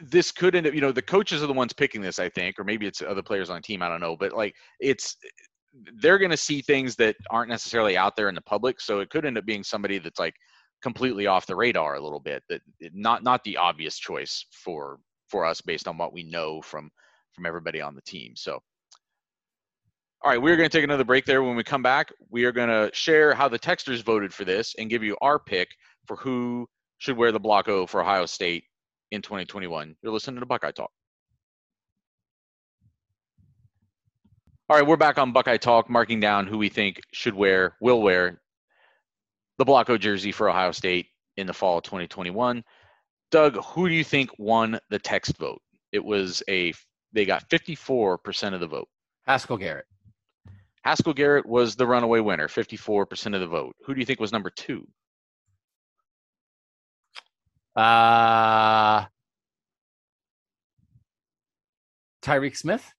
[0.02, 2.58] this could end up, you know, the coaches are the ones picking this, I think,
[2.58, 5.16] or maybe it's other players on the team, I don't know, but like it's
[5.96, 9.10] they're going to see things that aren't necessarily out there in the public, so it
[9.10, 10.36] could end up being somebody that's like
[10.82, 12.62] completely off the radar a little bit, that
[12.94, 16.90] not not the obvious choice for for us based on what we know from
[17.34, 18.34] from everybody on the team.
[18.36, 18.60] So
[20.24, 21.44] all right, we're going to take another break there.
[21.44, 24.74] When we come back, we are going to share how the texters voted for this
[24.80, 25.68] and give you our pick
[26.08, 26.66] for who
[26.98, 28.64] should wear the block O for Ohio State
[29.12, 29.96] in 2021.
[30.02, 30.92] You're listening to Buckeye Talk.
[34.70, 38.02] All right, we're back on Buckeye Talk, marking down who we think should wear, will
[38.02, 38.42] wear
[39.58, 42.64] the block O jersey for Ohio State in the fall of 2021.
[43.30, 45.62] Doug, who do you think won the text vote?
[45.92, 46.74] It was a,
[47.12, 48.88] they got 54% of the vote.
[49.26, 49.86] Haskell Garrett.
[50.84, 53.76] Haskell Garrett was the runaway winner, 54% of the vote.
[53.86, 54.88] Who do you think was number two?
[57.76, 59.06] Uh,
[62.22, 62.94] Tyreke Smith.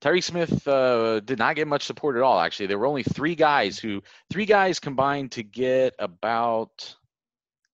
[0.00, 2.38] Tyree Smith uh, did not get much support at all.
[2.38, 6.94] Actually, there were only three guys who, three guys combined to get about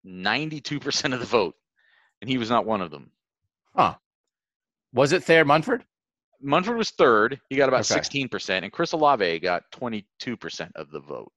[0.06, 1.56] 92% of the vote,
[2.20, 3.10] and he was not one of them.
[3.74, 3.96] Huh.
[4.92, 5.84] Was it Thayer Munford?
[6.42, 7.40] Munford was third.
[7.48, 8.00] He got about Okay.
[8.00, 10.04] 16%, and Chris Olave got 22%
[10.76, 11.32] of the vote.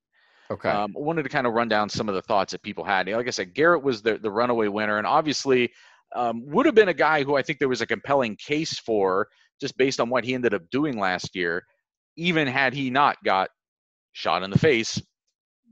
[0.52, 0.70] Okay.
[0.70, 3.08] Um, I wanted to kind of run down some of the thoughts that people had.
[3.08, 5.72] Like I said, Garrett was the, the runaway winner, and obviously
[6.16, 9.28] um, would have been a guy who I think there was a compelling case for
[9.60, 11.66] just based on what he ended up doing last year,
[12.18, 13.50] even had he not got
[14.12, 15.02] shot in the face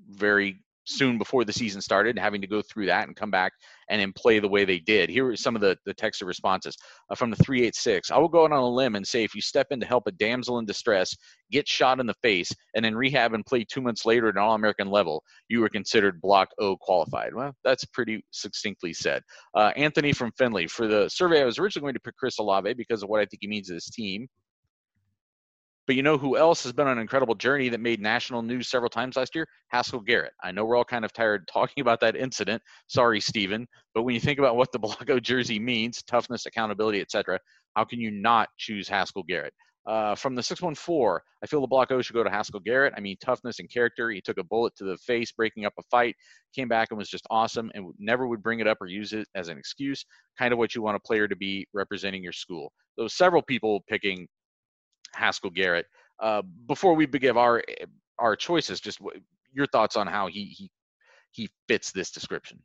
[0.10, 3.54] very soon before the season started, having to go through that and come back
[3.89, 5.10] and then play the way they did.
[5.10, 6.78] Here are some of the, the text responses
[7.10, 8.10] uh, from the 386.
[8.10, 10.08] I will go out on a limb and say if you step in to help
[10.08, 11.15] a damsel in distress,
[11.52, 14.41] get shot in the face, and then rehab and play two months later at an
[14.41, 17.34] All American level, you were considered Block O qualified.
[17.36, 19.22] Well, that's pretty succinctly said.
[19.56, 20.67] Uh, Anthony from Finley.
[20.67, 23.26] For the survey, I was originally going to pick Chris Olave because of what I
[23.26, 24.28] think he means to this team.
[25.88, 28.70] But you know who else has been on an incredible journey that made national news
[28.70, 29.48] several times last year?
[29.70, 30.34] Haskell Garrett.
[30.44, 32.62] I know we're all kind of tired talking about that incident.
[32.88, 33.67] Sorry, Steven.
[33.96, 37.39] But when you think about what the block O jersey means, toughness, accountability, etc.,
[37.76, 39.54] how can you not choose Haskell Garrett?
[39.88, 42.94] Uh, from the 614, I feel the block O should go to Haskell Garrett.
[42.96, 44.12] I mean, toughness and character.
[44.12, 46.15] He took a bullet to the face, breaking up a fight,
[46.56, 49.28] came back and was just awesome and never would bring it up or use it
[49.34, 50.06] as an excuse.
[50.38, 52.72] Kind of what you want a player to be representing your school.
[52.96, 54.28] There several people picking
[55.13, 55.86] Haskell Garrett.
[56.19, 57.63] Uh, before we give our
[58.19, 59.19] our choices, just w-
[59.54, 60.71] your thoughts on how he he
[61.32, 62.60] he fits this description.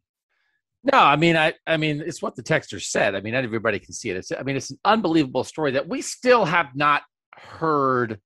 [0.93, 3.17] No, I mean, I, I mean, it's what the texter said.
[3.17, 4.17] I mean, not everybody can see it.
[4.17, 7.03] It's, I mean, it's an unbelievable story that we still have not
[7.35, 8.21] heard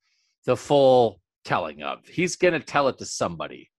[0.44, 2.06] the full telling of.
[2.06, 3.70] He's going to tell it to somebody.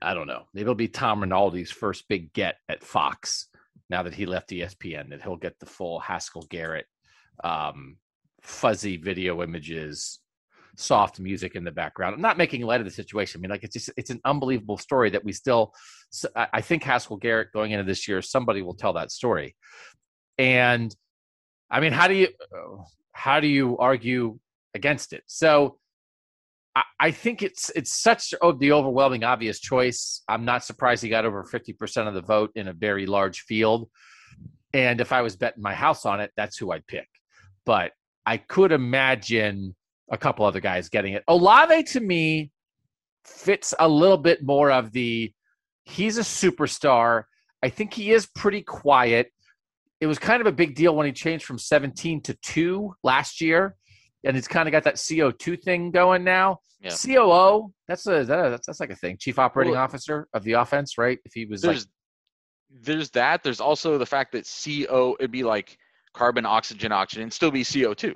[0.00, 0.44] I don't know.
[0.54, 3.48] Maybe it'll be Tom Rinaldi's first big get at Fox
[3.90, 5.10] now that he left ESPN.
[5.10, 6.86] That he'll get the full Haskell Garrett,
[7.44, 7.98] um,
[8.42, 10.20] fuzzy video images,
[10.76, 12.14] soft music in the background.
[12.14, 13.38] I'm not making light of the situation.
[13.38, 15.72] I mean, like it's just it's an unbelievable story that we still.
[16.34, 19.56] I think Haskell Garrett going into this year, somebody will tell that story.
[20.38, 20.94] And
[21.70, 22.82] I mean, how do you uh,
[23.12, 24.38] how do you argue
[24.74, 25.24] against it?
[25.26, 25.78] So
[26.74, 30.22] I, I think it's it's such oh, the overwhelming obvious choice.
[30.28, 33.90] I'm not surprised he got over 50% of the vote in a very large field.
[34.72, 37.08] And if I was betting my house on it, that's who I'd pick.
[37.64, 37.92] but
[38.28, 39.74] I could imagine
[40.10, 41.24] a couple other guys getting it.
[41.28, 42.50] Olave to me
[43.24, 45.32] fits a little bit more of the
[45.84, 47.24] he's a superstar.
[47.62, 49.32] I think he is pretty quiet.
[50.02, 53.40] It was kind of a big deal when he changed from 17 to 2 last
[53.40, 53.76] year
[54.22, 56.58] and he's kind of got that CO2 thing going now.
[56.82, 56.90] Yeah.
[56.90, 59.16] COO, that's a, that's, that's like a thing.
[59.18, 61.18] Chief operating Well, officer of the offense, right?
[61.24, 61.88] If he was like There's
[62.70, 63.42] there's that.
[63.42, 65.78] There's also the fact that CO it'd be like
[66.14, 68.14] carbon, oxygen, oxygen, still be CO2.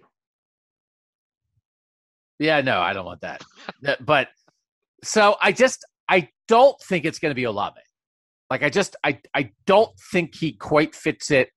[2.38, 3.42] Yeah, no, I don't want that.
[3.82, 4.28] That- but
[5.04, 7.80] so I just I don't think it's going to be Olave.
[8.50, 11.50] Like I just I I don't think he quite fits it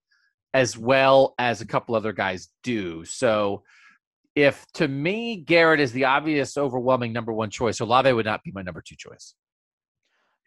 [0.54, 3.04] as well as a couple other guys do.
[3.06, 3.64] So
[4.36, 8.52] if to me Garrett is the obvious overwhelming number one choice, Olave would not be
[8.52, 9.34] my number two choice.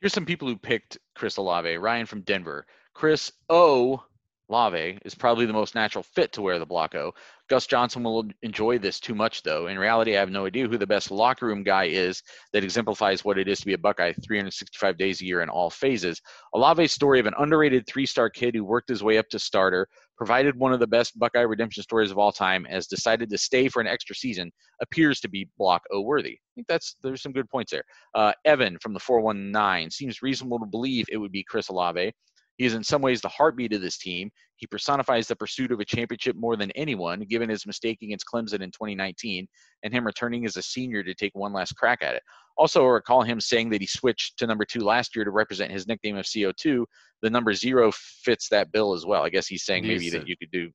[0.01, 1.76] Here's some people who picked Chris Olave.
[1.76, 2.66] Ryan from Denver.
[2.95, 4.03] Chris O.
[4.49, 7.12] Lave is probably the most natural fit to wear the block O.
[7.49, 9.66] Gus Johnson will enjoy this too much, though.
[9.66, 12.22] In reality, I have no idea who the best locker room guy is
[12.53, 15.70] that exemplifies what it is to be a Buckeye 365 days a year in all
[15.70, 16.20] phases.
[16.55, 19.86] Olave's story of an underrated three star kid who worked his way up to starter,
[20.16, 23.68] provided one of the best Buckeye redemption stories of all time, has decided to stay
[23.68, 26.32] for an extra season, appears to be block O worthy.
[26.32, 27.84] I think that's there's some good points there.
[28.14, 32.12] Uh, Evan from the 419 seems reasonable to believe it would be Chris Olave.
[32.59, 34.31] He is in some ways the heartbeat of this team.
[34.57, 38.61] He personifies the pursuit of a championship more than anyone, given his mistake against Clemson
[38.61, 39.47] in 2019
[39.85, 42.23] and him returning as a senior to take one last crack at it.
[42.57, 45.71] Also, I recall him saying that he switched to number two last year to represent
[45.71, 46.85] his nickname of CO2.
[47.23, 49.23] The number zero fits that bill as well.
[49.23, 50.69] I guess he's saying maybe that you could do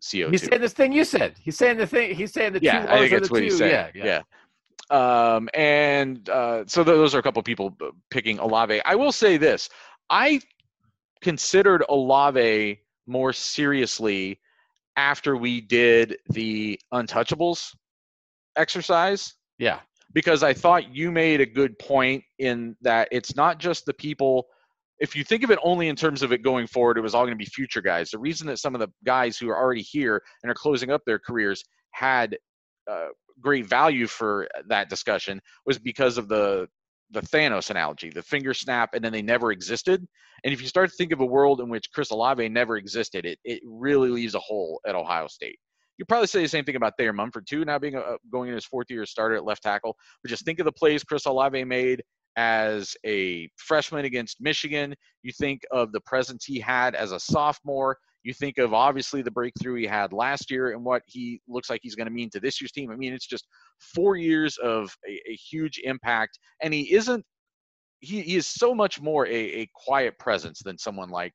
[0.00, 0.30] CO2.
[0.30, 1.34] He's saying this thing you said.
[1.42, 2.14] He's saying the thing.
[2.14, 3.44] He's saying the yeah, two I think that's the what two.
[3.44, 3.72] he's saying.
[3.72, 4.04] Yeah, yeah.
[4.04, 4.22] yeah.
[4.90, 8.80] Um, and uh, so those are a couple people uh, picking Olave.
[8.84, 9.68] I will say this:
[10.10, 10.40] I
[11.24, 14.38] considered Olave more seriously
[14.96, 17.74] after we did the Untouchables
[18.56, 19.80] exercise yeah.
[20.12, 24.44] because I thought you made a good point in that it's not just the people.
[25.00, 27.24] If you think of it only in terms of it going forward, it was all
[27.24, 28.10] going to be future guys.
[28.10, 31.00] The reason that some of the guys who are already here and are closing up
[31.06, 32.36] their careers had
[32.88, 33.08] uh,
[33.40, 36.68] great value for that discussion was because of the
[37.10, 40.06] the Thanos analogy, the finger snap, and then they never existed.
[40.44, 43.24] And if you start to think of a world in which Chris Olave never existed,
[43.24, 45.58] it, it really leaves a hole at Ohio State.
[45.96, 48.54] You probably say the same thing about Thayer Munford too, now being a, going in
[48.54, 49.96] his fourth year starter at left tackle.
[50.22, 52.02] But just think of the plays Chris Olave made
[52.36, 54.94] as a freshman against Michigan.
[55.22, 57.96] You think of the presence he had as a sophomore.
[58.24, 61.80] You think of obviously the breakthrough he had last year and what he looks like
[61.82, 62.90] he's going to mean to this year's team.
[62.90, 63.46] I mean, it's just
[63.78, 67.24] four years of a, a huge impact, and he isn't.
[68.00, 71.32] He, he is so much more a, a quiet presence than someone like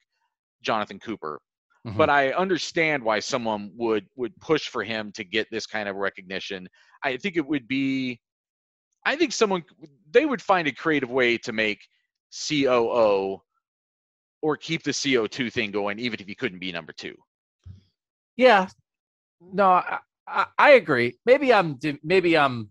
[0.61, 1.39] Jonathan Cooper.
[1.87, 1.95] Mhm.
[1.95, 5.95] But I understand why someone would would push for him to get this kind of
[5.95, 6.67] recognition.
[7.03, 8.19] I think it would be.
[9.05, 9.63] I think someone
[10.11, 11.79] they would find a creative way to make
[12.47, 13.41] COO
[14.41, 17.15] or keep the CO2 thing going, even if he couldn't be number two.
[18.37, 18.67] Yeah.
[19.41, 19.81] No,
[20.27, 21.17] I, I, agree.
[21.25, 22.69] Maybe I'm maybe I'm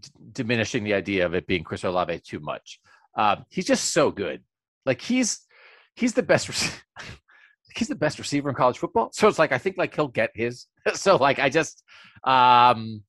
[0.00, 2.80] d- diminishing the idea of it being Chris Olave too much.
[3.16, 4.42] Uh, he's just so good.
[4.84, 5.40] Like he's
[5.94, 6.48] he's the best.
[7.76, 9.10] he's the best receiver in college football.
[9.12, 10.66] So it's like I think like he'll get his.
[10.94, 11.82] so like I just
[12.24, 13.02] um,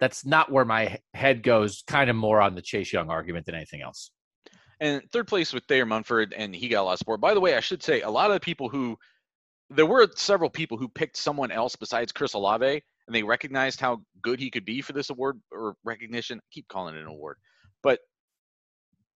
[0.00, 1.84] that's not where my head goes.
[1.86, 4.10] Kind of more on the Chase Young argument than anything else.
[4.80, 7.20] And third place with Thayer Munford, and he got a lot of support.
[7.20, 8.98] By the way, I should say a lot of the people who
[9.70, 14.02] there were several people who picked someone else besides Chris Olave, and they recognized how
[14.22, 16.38] good he could be for this award or recognition.
[16.38, 17.38] I keep calling it an award,
[17.82, 18.00] but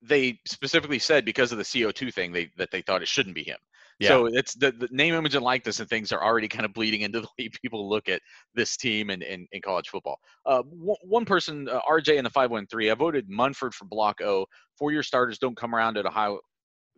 [0.02, 3.44] they specifically said because of the CO2 thing, they that they thought it shouldn't be
[3.44, 3.58] him.
[4.08, 7.02] So it's the, the name, image, and likeness and things are already kind of bleeding
[7.02, 8.22] into the way people look at
[8.54, 10.18] this team and in, in college football.
[10.46, 14.46] Uh, one, one person, uh, RJ in the 513, I voted Munford for Block O.
[14.78, 16.40] Four-year starters don't come around at Ohio,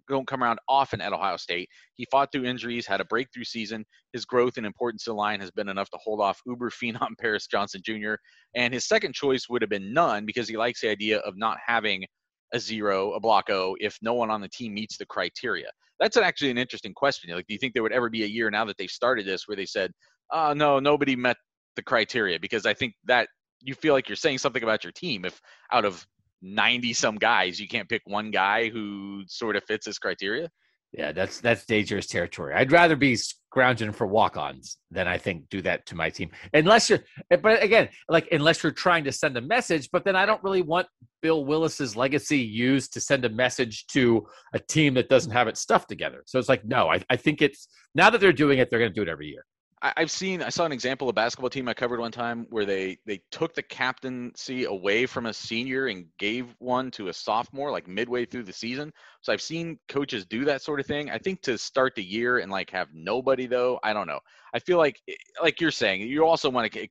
[0.08, 1.68] don't come around often at Ohio State.
[1.94, 3.84] He fought through injuries, had a breakthrough season.
[4.12, 7.14] His growth and importance to the line has been enough to hold off Uber phenom
[7.20, 8.14] Paris Johnson Jr.
[8.54, 11.58] And his second choice would have been none because he likes the idea of not
[11.64, 12.04] having
[12.52, 15.70] a zero, a block O, if no one on the team meets the criteria.
[16.00, 17.34] That's actually an interesting question.
[17.34, 19.46] Like, do you think there would ever be a year now that they've started this
[19.46, 19.92] where they said,
[20.32, 21.36] "Oh no, nobody met
[21.76, 22.38] the criteria"?
[22.40, 23.28] Because I think that
[23.60, 25.40] you feel like you're saying something about your team if
[25.72, 26.04] out of
[26.42, 30.48] 90 some guys you can't pick one guy who sort of fits this criteria.
[30.92, 32.54] Yeah, that's that's dangerous territory.
[32.54, 33.16] I'd rather be
[33.52, 36.30] scrounging for walk-ons than I think do that to my team.
[36.54, 37.00] Unless you're,
[37.30, 39.90] eh, but again, like unless you're trying to send a message.
[39.92, 40.86] But then I don't really want
[41.20, 45.60] Bill Willis's legacy used to send a message to a team that doesn't have its
[45.60, 46.22] stuff together.
[46.24, 48.90] So it's like, no, I, I think it's now that they're doing it, they're going
[48.90, 49.44] to do it every year.
[49.82, 52.46] I, I've seen I saw an example of a basketball team I covered one time
[52.50, 57.12] where they they took the captaincy away from a senior and gave one to a
[57.12, 58.92] sophomore like midway through the season.
[59.20, 61.10] So I've seen coaches do that sort of thing.
[61.10, 64.20] I think to start the year and like have nobody though, I don't know.
[64.54, 66.88] I feel like eh, like you're saying, you also want to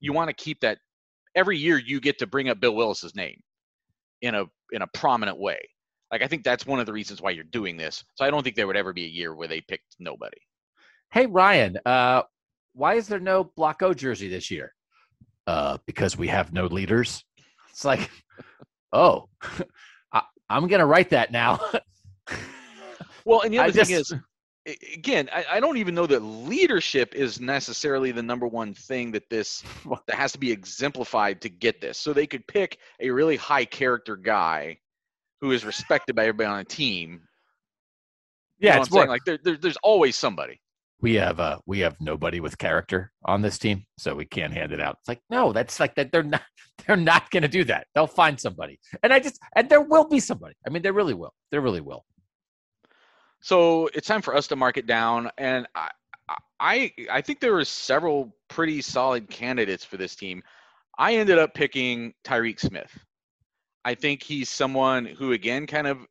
[0.00, 0.78] you want to keep that
[1.34, 3.40] every year you get to bring up Bill Willis's name
[4.20, 5.60] in a in a prominent way.
[6.10, 8.04] Like I think that's one of the reasons why you're doing this.
[8.16, 10.38] So I don't think there would ever be a year where they picked nobody.
[11.10, 12.22] Hey Ryan, uh,
[12.74, 14.74] why is there no Block O jersey this year?
[15.46, 17.24] Uh, because we have no leaders.
[17.70, 18.10] It's like,
[18.92, 19.28] oh,
[20.12, 21.60] I, am gonna write that now.
[23.24, 26.20] well, and the other I thing just, is, again, I, I, don't even know that
[26.20, 29.64] leadership is necessarily the number one thing that this
[30.06, 31.98] that has to be exemplified to get this.
[31.98, 34.78] So they could pick a really high character guy
[35.40, 37.22] who is respected by everybody on a team.
[38.60, 40.61] Yeah, you know it's more, like there, there, there's always somebody
[41.02, 44.72] we have uh we have nobody with character on this team, so we can't hand
[44.72, 44.96] it out.
[45.00, 46.42] It's like no, that's like that they're not
[46.86, 47.88] they're not going to do that.
[47.94, 50.54] They'll find somebody, and I just and there will be somebody.
[50.66, 51.34] I mean, there really will.
[51.50, 52.04] There really will.
[53.42, 55.90] So it's time for us to mark it down, and I
[56.60, 60.40] I I think there were several pretty solid candidates for this team.
[60.98, 62.96] I ended up picking Tyreke Smith.
[63.84, 66.06] I think he's someone who again kind of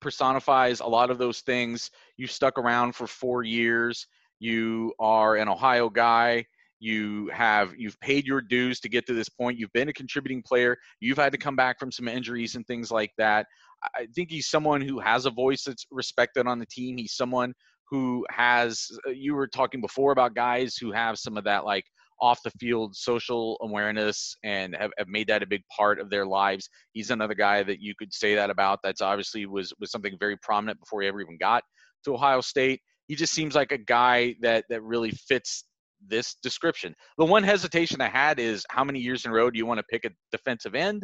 [0.00, 1.90] personifies a lot of those things.
[2.16, 4.06] You stuck around for four years
[4.40, 6.44] you are an Ohio guy,
[6.80, 10.42] you have you've paid your dues to get to this point, you've been a contributing
[10.42, 13.46] player, you've had to come back from some injuries and things like that.
[13.94, 16.96] I think he's someone who has a voice that's respected on the team.
[16.96, 17.54] He's someone
[17.90, 21.84] who has uh, you were talking before about guys who have some of that like
[22.20, 26.26] off the field social awareness and have, have made that a big part of their
[26.26, 26.68] lives.
[26.92, 28.80] He's another guy that you could say that about.
[28.82, 31.62] That's obviously was was something very prominent before he ever even got
[32.04, 32.80] to Ohio State
[33.10, 35.64] he just seems like a guy that that really fits
[36.06, 36.94] this description.
[37.18, 39.78] The one hesitation I had is how many years in a row do you want
[39.78, 41.02] to pick a defensive end?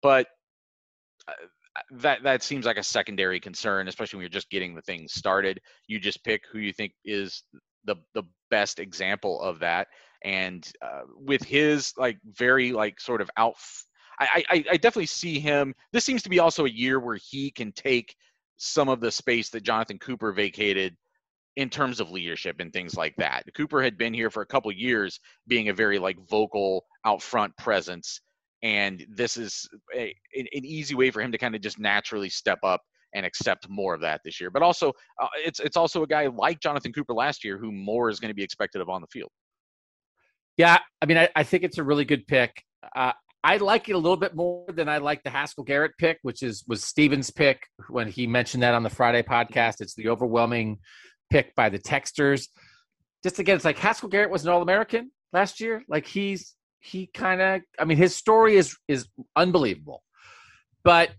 [0.00, 0.26] But
[1.28, 1.32] uh,
[1.98, 5.60] that that seems like a secondary concern, especially when you're just getting the thing started.
[5.86, 7.42] You just pick who you think is
[7.84, 9.88] the the best example of that.
[10.24, 13.56] And uh, with his like very like sort of out,
[14.18, 15.74] I, I I definitely see him.
[15.92, 18.16] This seems to be also a year where he can take
[18.56, 20.96] some of the space that Jonathan Cooper vacated
[21.58, 23.42] in terms of leadership and things like that.
[23.56, 27.54] Cooper had been here for a couple years, being a very like vocal, out front
[27.56, 28.20] presence,
[28.62, 32.60] and this is a, an easy way for him to kind of just naturally step
[32.62, 32.80] up
[33.12, 34.52] and accept more of that this year.
[34.52, 38.08] But also, uh, it's it's also a guy like Jonathan Cooper last year who more
[38.08, 39.30] is going to be expected of on the field.
[40.56, 42.62] Yeah, I mean, I, I think it's a really good pick.
[42.94, 46.18] Uh, I like it a little bit more than I like the Haskell Garrett pick,
[46.22, 49.80] which is was Steven's pick when he mentioned that on the Friday podcast.
[49.80, 50.78] It's the overwhelming
[51.30, 52.48] pick by the texters.
[53.22, 55.82] Just again, it's like Haskell Garrett was an All American last year.
[55.88, 60.02] Like he's he kind of I mean his story is is unbelievable.
[60.84, 61.10] But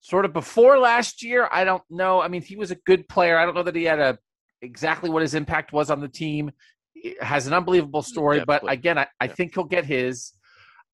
[0.00, 2.20] sort of before last year, I don't know.
[2.20, 3.38] I mean, he was a good player.
[3.38, 4.18] I don't know that he had a
[4.60, 6.50] exactly what his impact was on the team.
[6.92, 8.66] He has an unbelievable story, Definitely.
[8.66, 9.32] but again, I, I yeah.
[9.32, 10.32] think he'll get his.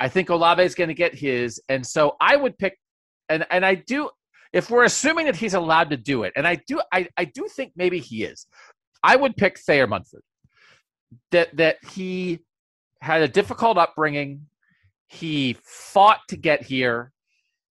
[0.00, 2.78] I think Olave is going to get his, and so I would pick,
[3.28, 4.10] and and I do
[4.52, 7.48] if we're assuming that he's allowed to do it, and I do, I, I do
[7.54, 8.46] think maybe he is.
[9.02, 10.22] I would pick Thayer Munford.
[11.30, 12.40] That that he
[13.00, 14.46] had a difficult upbringing.
[15.06, 17.12] He fought to get here.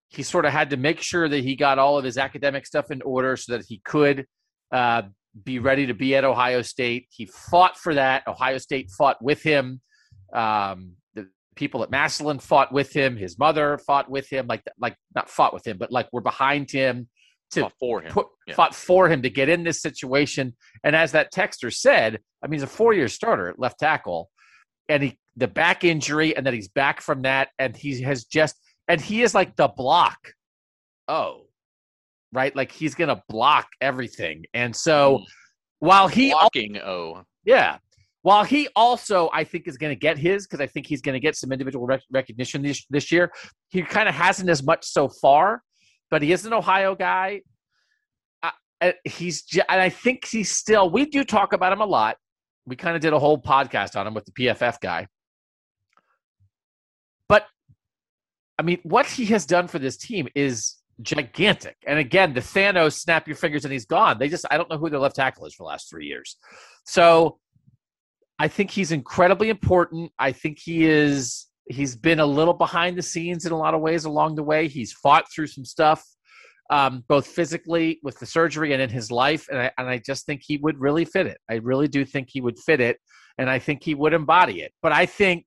[0.10, 2.90] He sort of had to make sure that he got all of his academic stuff
[2.92, 4.26] in order so that he could
[4.72, 5.04] uh,
[5.44, 7.08] be ready to be at Ohio State.
[7.12, 8.24] He fought for that.
[8.28, 9.82] Ohio State fought with him.
[10.34, 10.94] Um,
[11.58, 13.18] people at Massillon fought with him.
[13.18, 16.72] His mother fought with him, like like not fought with him, but like were behind
[16.72, 17.10] him
[17.52, 18.12] to fought for him.
[18.12, 18.56] Put, yeah.
[18.56, 20.56] Fought for him to get in this situation.
[20.84, 24.30] And as that texter said, I mean, he's a four-year starter at left tackle,
[24.88, 28.56] and he the back injury, and then he's back from that, and he has just
[28.88, 30.34] and he is like the block.
[31.08, 31.48] Oh,
[32.32, 35.18] right, like he's gonna block everything, and so.
[35.18, 35.26] Mm.
[35.80, 37.78] While he blocking, oh yeah,
[38.28, 41.14] while he also, I think, is going to get his because I think he's going
[41.14, 43.32] to get some individual rec- recognition this, this year.
[43.70, 45.64] He kind of hasn't as much so far,
[46.12, 47.40] but he is an Ohio guy.
[48.44, 50.90] Uh, he's, and I think he's still.
[50.90, 52.18] We do talk about him a lot.
[52.66, 55.08] We kind of did a whole podcast on him with the PFF guy.
[57.30, 57.46] But
[58.60, 61.78] I mean, what he has done for this team is gigantic.
[61.88, 64.20] And again, the Thanos snap your fingers and he's gone.
[64.20, 66.36] They just I don't know who their left tackle is for the last three years.
[66.86, 67.40] So
[68.40, 70.12] I think he's incredibly important.
[70.20, 73.82] I think he is he's been a little behind the scenes in a lot of
[73.82, 74.68] ways along the way.
[74.68, 76.04] He's fought through some stuff.
[76.70, 79.48] um, both physically with the surgery and in his life.
[79.50, 81.38] And I, and I just think he would really fit it.
[81.50, 82.98] I really do think he would fit it.
[83.38, 84.74] And I think he would embody it.
[84.82, 85.46] But I think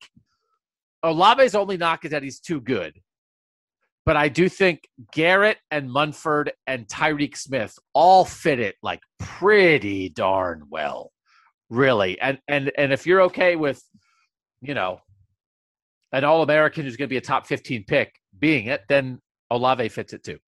[1.04, 2.94] Olave's only knock is that he's too good.
[4.06, 10.08] But I do think Garrett and Munford and Tyreke Smith all fit it like pretty
[10.08, 11.12] darn well,
[11.70, 12.20] really.
[12.20, 13.82] And and and if you're okay with,
[14.60, 15.00] you know,
[16.12, 19.88] an All American who's going to be a top 15 pick being it, then Olave
[19.88, 20.38] fits it too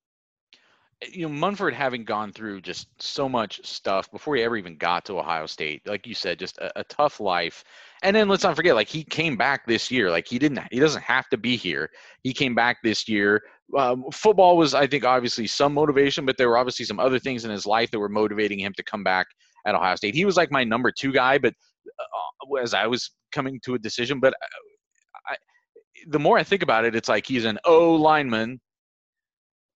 [1.10, 5.04] you know Munford having gone through just so much stuff before he ever even got
[5.06, 7.64] to Ohio State, like you said, just a, a, tough life.
[8.02, 10.10] And then let's not forget, like he came back this year.
[10.10, 11.90] Like he didn't, he doesn't have to be here.
[12.22, 13.42] He came back this year.
[13.76, 17.44] Um, football was, I think, obviously some motivation, but there were obviously some other things
[17.44, 19.28] in his life that were motivating him to come back
[19.66, 20.14] at Ohio State.
[20.14, 21.54] He was like my number two guy, but
[21.98, 25.36] uh, as I was coming to a decision, but uh, I,
[26.08, 28.60] the more I think about it, it's like he's an O lineman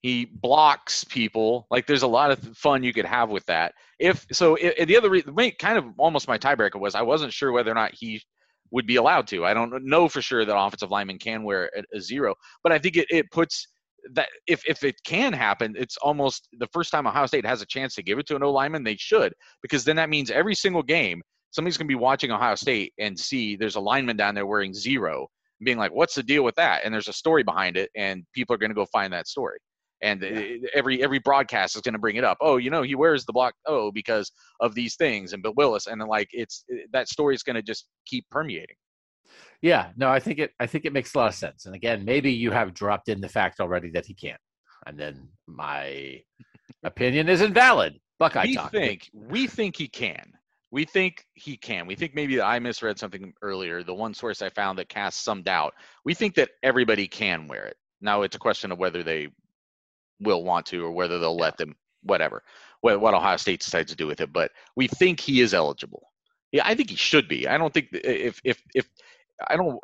[0.07, 1.66] he blocks people.
[1.68, 3.72] Like there's a lot of fun you could have with that.
[3.99, 7.51] If so, it, the other reason, kind of almost my tiebreaker was I wasn't sure
[7.51, 8.22] whether or not he
[8.70, 9.45] would be allowed to.
[9.45, 12.78] I don't know for sure that offensive lineman can wear a, a zero, but I
[12.78, 13.66] think it, it puts
[14.14, 17.66] that if if it can happen, it's almost the first time Ohio State has a
[17.66, 18.84] chance to give it to an O lineman.
[18.84, 19.32] They should
[19.62, 23.18] because then that means every single game somebody's going to be watching Ohio State and
[23.18, 25.28] see there's a lineman down there wearing zero,
[25.64, 28.54] being like, "What's the deal with that?" And there's a story behind it, and people
[28.54, 29.59] are going to go find that story
[30.02, 30.68] and yeah.
[30.74, 32.38] every every broadcast is going to bring it up.
[32.40, 34.30] Oh, you know, he wears the block oh because
[34.61, 37.62] of these things and Bill Willis, and then like it's that story is going to
[37.62, 38.76] just keep permeating.
[39.62, 41.66] Yeah, no, I think it I think it makes a lot of sense.
[41.66, 44.41] And again, maybe you have dropped in the fact already that he can't,
[44.87, 46.22] and then my
[46.85, 47.99] opinion is invalid.
[48.18, 48.70] Buckeye we talk.
[48.70, 50.33] think we think he can.
[50.70, 51.87] We think he can.
[51.87, 53.83] We think maybe I misread something earlier.
[53.83, 55.74] The one source I found that casts some doubt.
[56.05, 57.77] We think that everybody can wear it.
[58.01, 59.29] Now it's a question of whether they
[60.20, 62.43] will want to or whether they'll let them whatever
[62.81, 66.11] what, what ohio state decides to do with it but we think he is eligible
[66.53, 68.89] yeah i think he should be i don't think if if if
[69.49, 69.78] i don't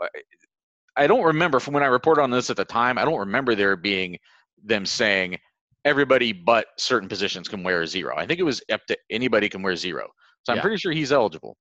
[0.96, 3.54] i don't remember from when i reported on this at the time i don't remember
[3.54, 4.16] there being
[4.64, 5.38] them saying
[5.84, 9.48] everybody but certain positions can wear a zero i think it was up to anybody
[9.48, 10.08] can wear zero
[10.44, 10.62] so i'm yeah.
[10.62, 11.56] pretty sure he's eligible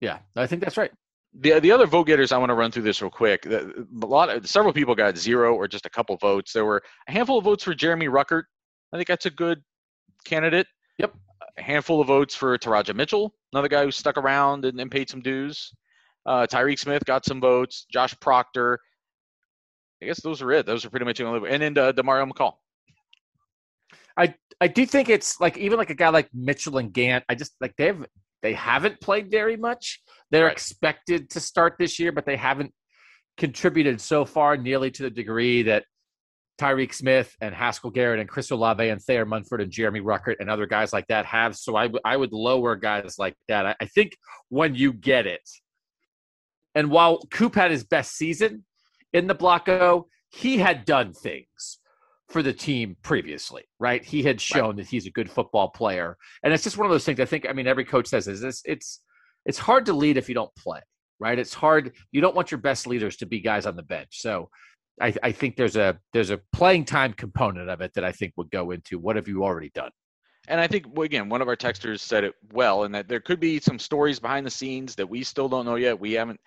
[0.00, 0.92] yeah i think that's right
[1.40, 3.46] the the other vote getters I want to run through this real quick.
[3.46, 6.52] A lot of several people got zero or just a couple votes.
[6.52, 8.44] There were a handful of votes for Jeremy Ruckert.
[8.92, 9.60] I think that's a good
[10.24, 10.66] candidate.
[10.98, 11.14] Yep.
[11.58, 15.10] A handful of votes for Teradja Mitchell, another guy who stuck around and, and paid
[15.10, 15.72] some dues.
[16.26, 17.86] Uh, Tyreke Smith got some votes.
[17.90, 18.78] Josh Proctor.
[20.02, 20.66] I guess those are it.
[20.66, 21.50] Those are pretty much the only.
[21.50, 22.54] And then uh, Demario McCall.
[24.16, 27.24] I I do think it's like even like a guy like Mitchell and Gant.
[27.28, 28.06] I just like they have
[28.42, 30.02] they haven't played very much.
[30.30, 30.52] They're right.
[30.52, 32.72] expected to start this year, but they haven't
[33.36, 35.84] contributed so far nearly to the degree that
[36.58, 40.48] Tyreke Smith and Haskell Garrett and Chris Olave and Thayer Munford and Jeremy Ruckert and
[40.48, 41.56] other guys like that have.
[41.56, 43.66] So I, w- I would lower guys like that.
[43.66, 44.12] I, I think
[44.50, 45.48] when you get it,
[46.74, 48.64] and while Coop had his best season
[49.12, 51.78] in the block O, he had done things
[52.28, 54.04] for the team previously, right?
[54.04, 54.76] He had shown right.
[54.76, 57.20] that he's a good football player, and it's just one of those things.
[57.20, 57.46] I think.
[57.48, 58.62] I mean, every coach says is this.
[58.64, 59.00] It's
[59.46, 60.80] it's hard to lead if you don't play,
[61.20, 61.38] right?
[61.38, 61.92] It's hard.
[62.12, 64.20] You don't want your best leaders to be guys on the bench.
[64.20, 64.48] So,
[65.00, 68.32] I, I think there's a there's a playing time component of it that I think
[68.36, 69.90] would go into what have you already done.
[70.48, 73.40] And I think again, one of our texters said it well, and that there could
[73.40, 75.98] be some stories behind the scenes that we still don't know yet.
[75.98, 76.40] We haven't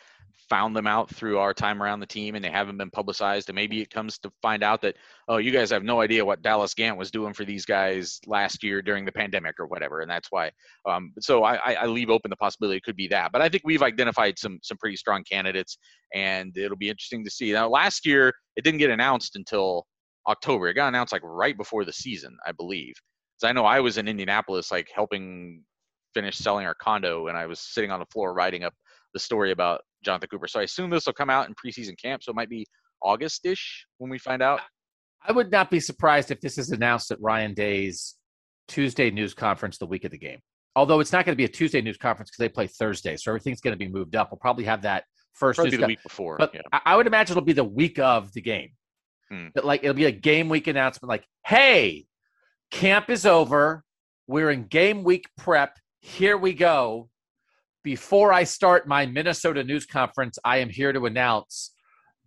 [0.50, 3.50] found them out through our time around the team and they haven't been publicized.
[3.50, 4.95] And maybe it comes to find out that,
[5.28, 8.64] oh, you guys have no idea what Dallas Gant was doing for these guys last
[8.64, 10.02] year during the pandemic or whatever.
[10.02, 10.52] And that's why.
[10.88, 13.32] Um, so I, I leave open the possibility it could be that.
[13.32, 15.78] But I think we've identified some some pretty strong candidates
[16.14, 17.52] and it'll be interesting to see.
[17.52, 19.86] Now, last year, it didn't get announced until
[20.28, 20.68] October.
[20.68, 22.93] It got announced like right before the season, I believe.
[23.36, 25.64] Because I know I was in Indianapolis, like helping
[26.14, 28.74] finish selling our condo, and I was sitting on the floor writing up
[29.18, 30.47] the story about Jonathan Cooper.
[30.47, 32.24] So I assume this will come out in preseason camp.
[32.24, 32.65] So it might be
[33.01, 34.61] August-ish when we find out.
[35.28, 38.15] I would not be surprised if this is announced at Ryan Day's
[38.68, 40.39] Tuesday news conference the week of the game.
[40.76, 43.32] Although it's not going to be a Tuesday news conference because they play Thursday, so
[43.32, 44.30] everything's going to be moved up.
[44.32, 46.36] We'll probably have that first probably the week before.
[46.38, 46.61] But yeah.
[46.72, 48.70] I would imagine it'll be the week of the game.
[49.32, 49.47] Hmm.
[49.55, 52.05] That like it'll be a game week announcement, like, "Hey,
[52.70, 53.84] camp is over.
[54.28, 55.80] We're in game week prep.
[56.01, 57.09] Here we go
[57.88, 61.72] before I start my Minnesota news conference, I am here to announce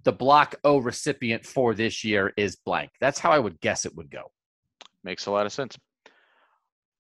[0.04, 2.92] the Block O recipient for this year is blank.
[2.98, 4.32] That's how I would guess it would go.
[5.04, 5.76] Makes a lot of sense.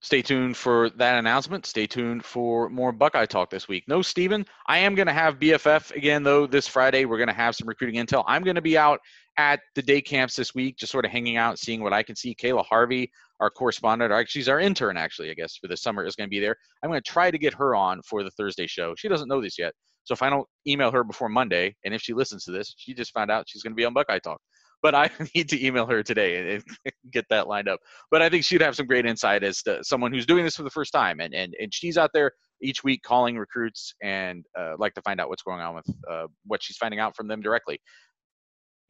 [0.02, 1.66] Stay tuned for that announcement.
[1.66, 3.84] Stay tuned for more Buckeye talk this week.
[3.86, 7.04] No, Steven, I am going to have PFF again, though, this Friday.
[7.04, 8.24] We're going to have some recruiting intel.
[8.26, 9.00] I'm going to be out
[9.36, 12.16] at the day camps this week, just sort of hanging out, seeing what I can
[12.16, 12.34] see.
[12.34, 16.16] Kayla Harvey, our correspondent, or she's our intern actually, I guess, for the summer is
[16.16, 16.56] going to be there.
[16.82, 18.94] I'm going to try to get her on for the Thursday show.
[18.96, 19.74] She doesn't know this yet.
[20.04, 22.94] So if I don't email her before Monday, and if she listens to this, she
[22.94, 24.40] just found out she's going to be on Buckeye Talk.
[24.82, 26.64] But I need to email her today and,
[27.12, 27.80] get that lined up.
[28.10, 30.62] But I think she'd have some great insight as to someone who's doing this for
[30.62, 34.74] the first time, and and and she's out there each week calling recruits and uh,
[34.78, 37.40] like to find out what's going on with uh, what she's finding out from them
[37.40, 37.80] directly.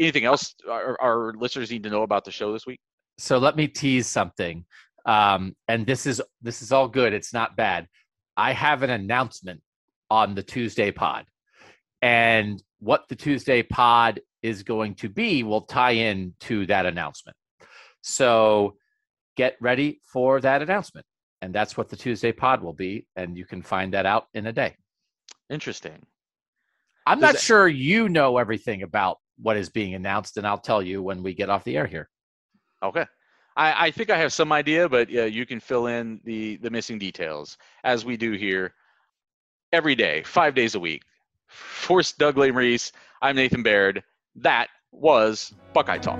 [0.00, 2.80] Anything else our, our, listeners need to know about the show this week?
[3.18, 4.64] So let me tease something,
[5.06, 7.12] um, and this is this is all good.
[7.12, 7.86] It's not bad.
[8.36, 9.60] I have an announcement
[10.10, 11.26] on the Tuesday pod.
[12.02, 17.36] And what the Tuesday pod is going to be will tie in to that announcement.
[18.02, 18.76] So
[19.36, 21.06] get ready for that announcement.
[21.42, 23.06] And that's what the Tuesday pod will be.
[23.16, 24.76] And you can find that out in a day.
[25.48, 26.04] Interesting.
[27.06, 30.82] I'm Does not sure you know everything about what is being announced, and I'll tell
[30.82, 32.08] you when we get off the air here.
[32.82, 33.06] Okay.
[33.56, 36.70] I, I think I have some idea, but yeah, you can fill in the the
[36.70, 38.74] missing details as we do here
[39.72, 41.02] every day, five days a week.
[41.48, 42.92] Force Doug Reese.
[43.22, 44.04] I'm Nathan Baird.
[44.42, 46.18] That was Buckeye Talk.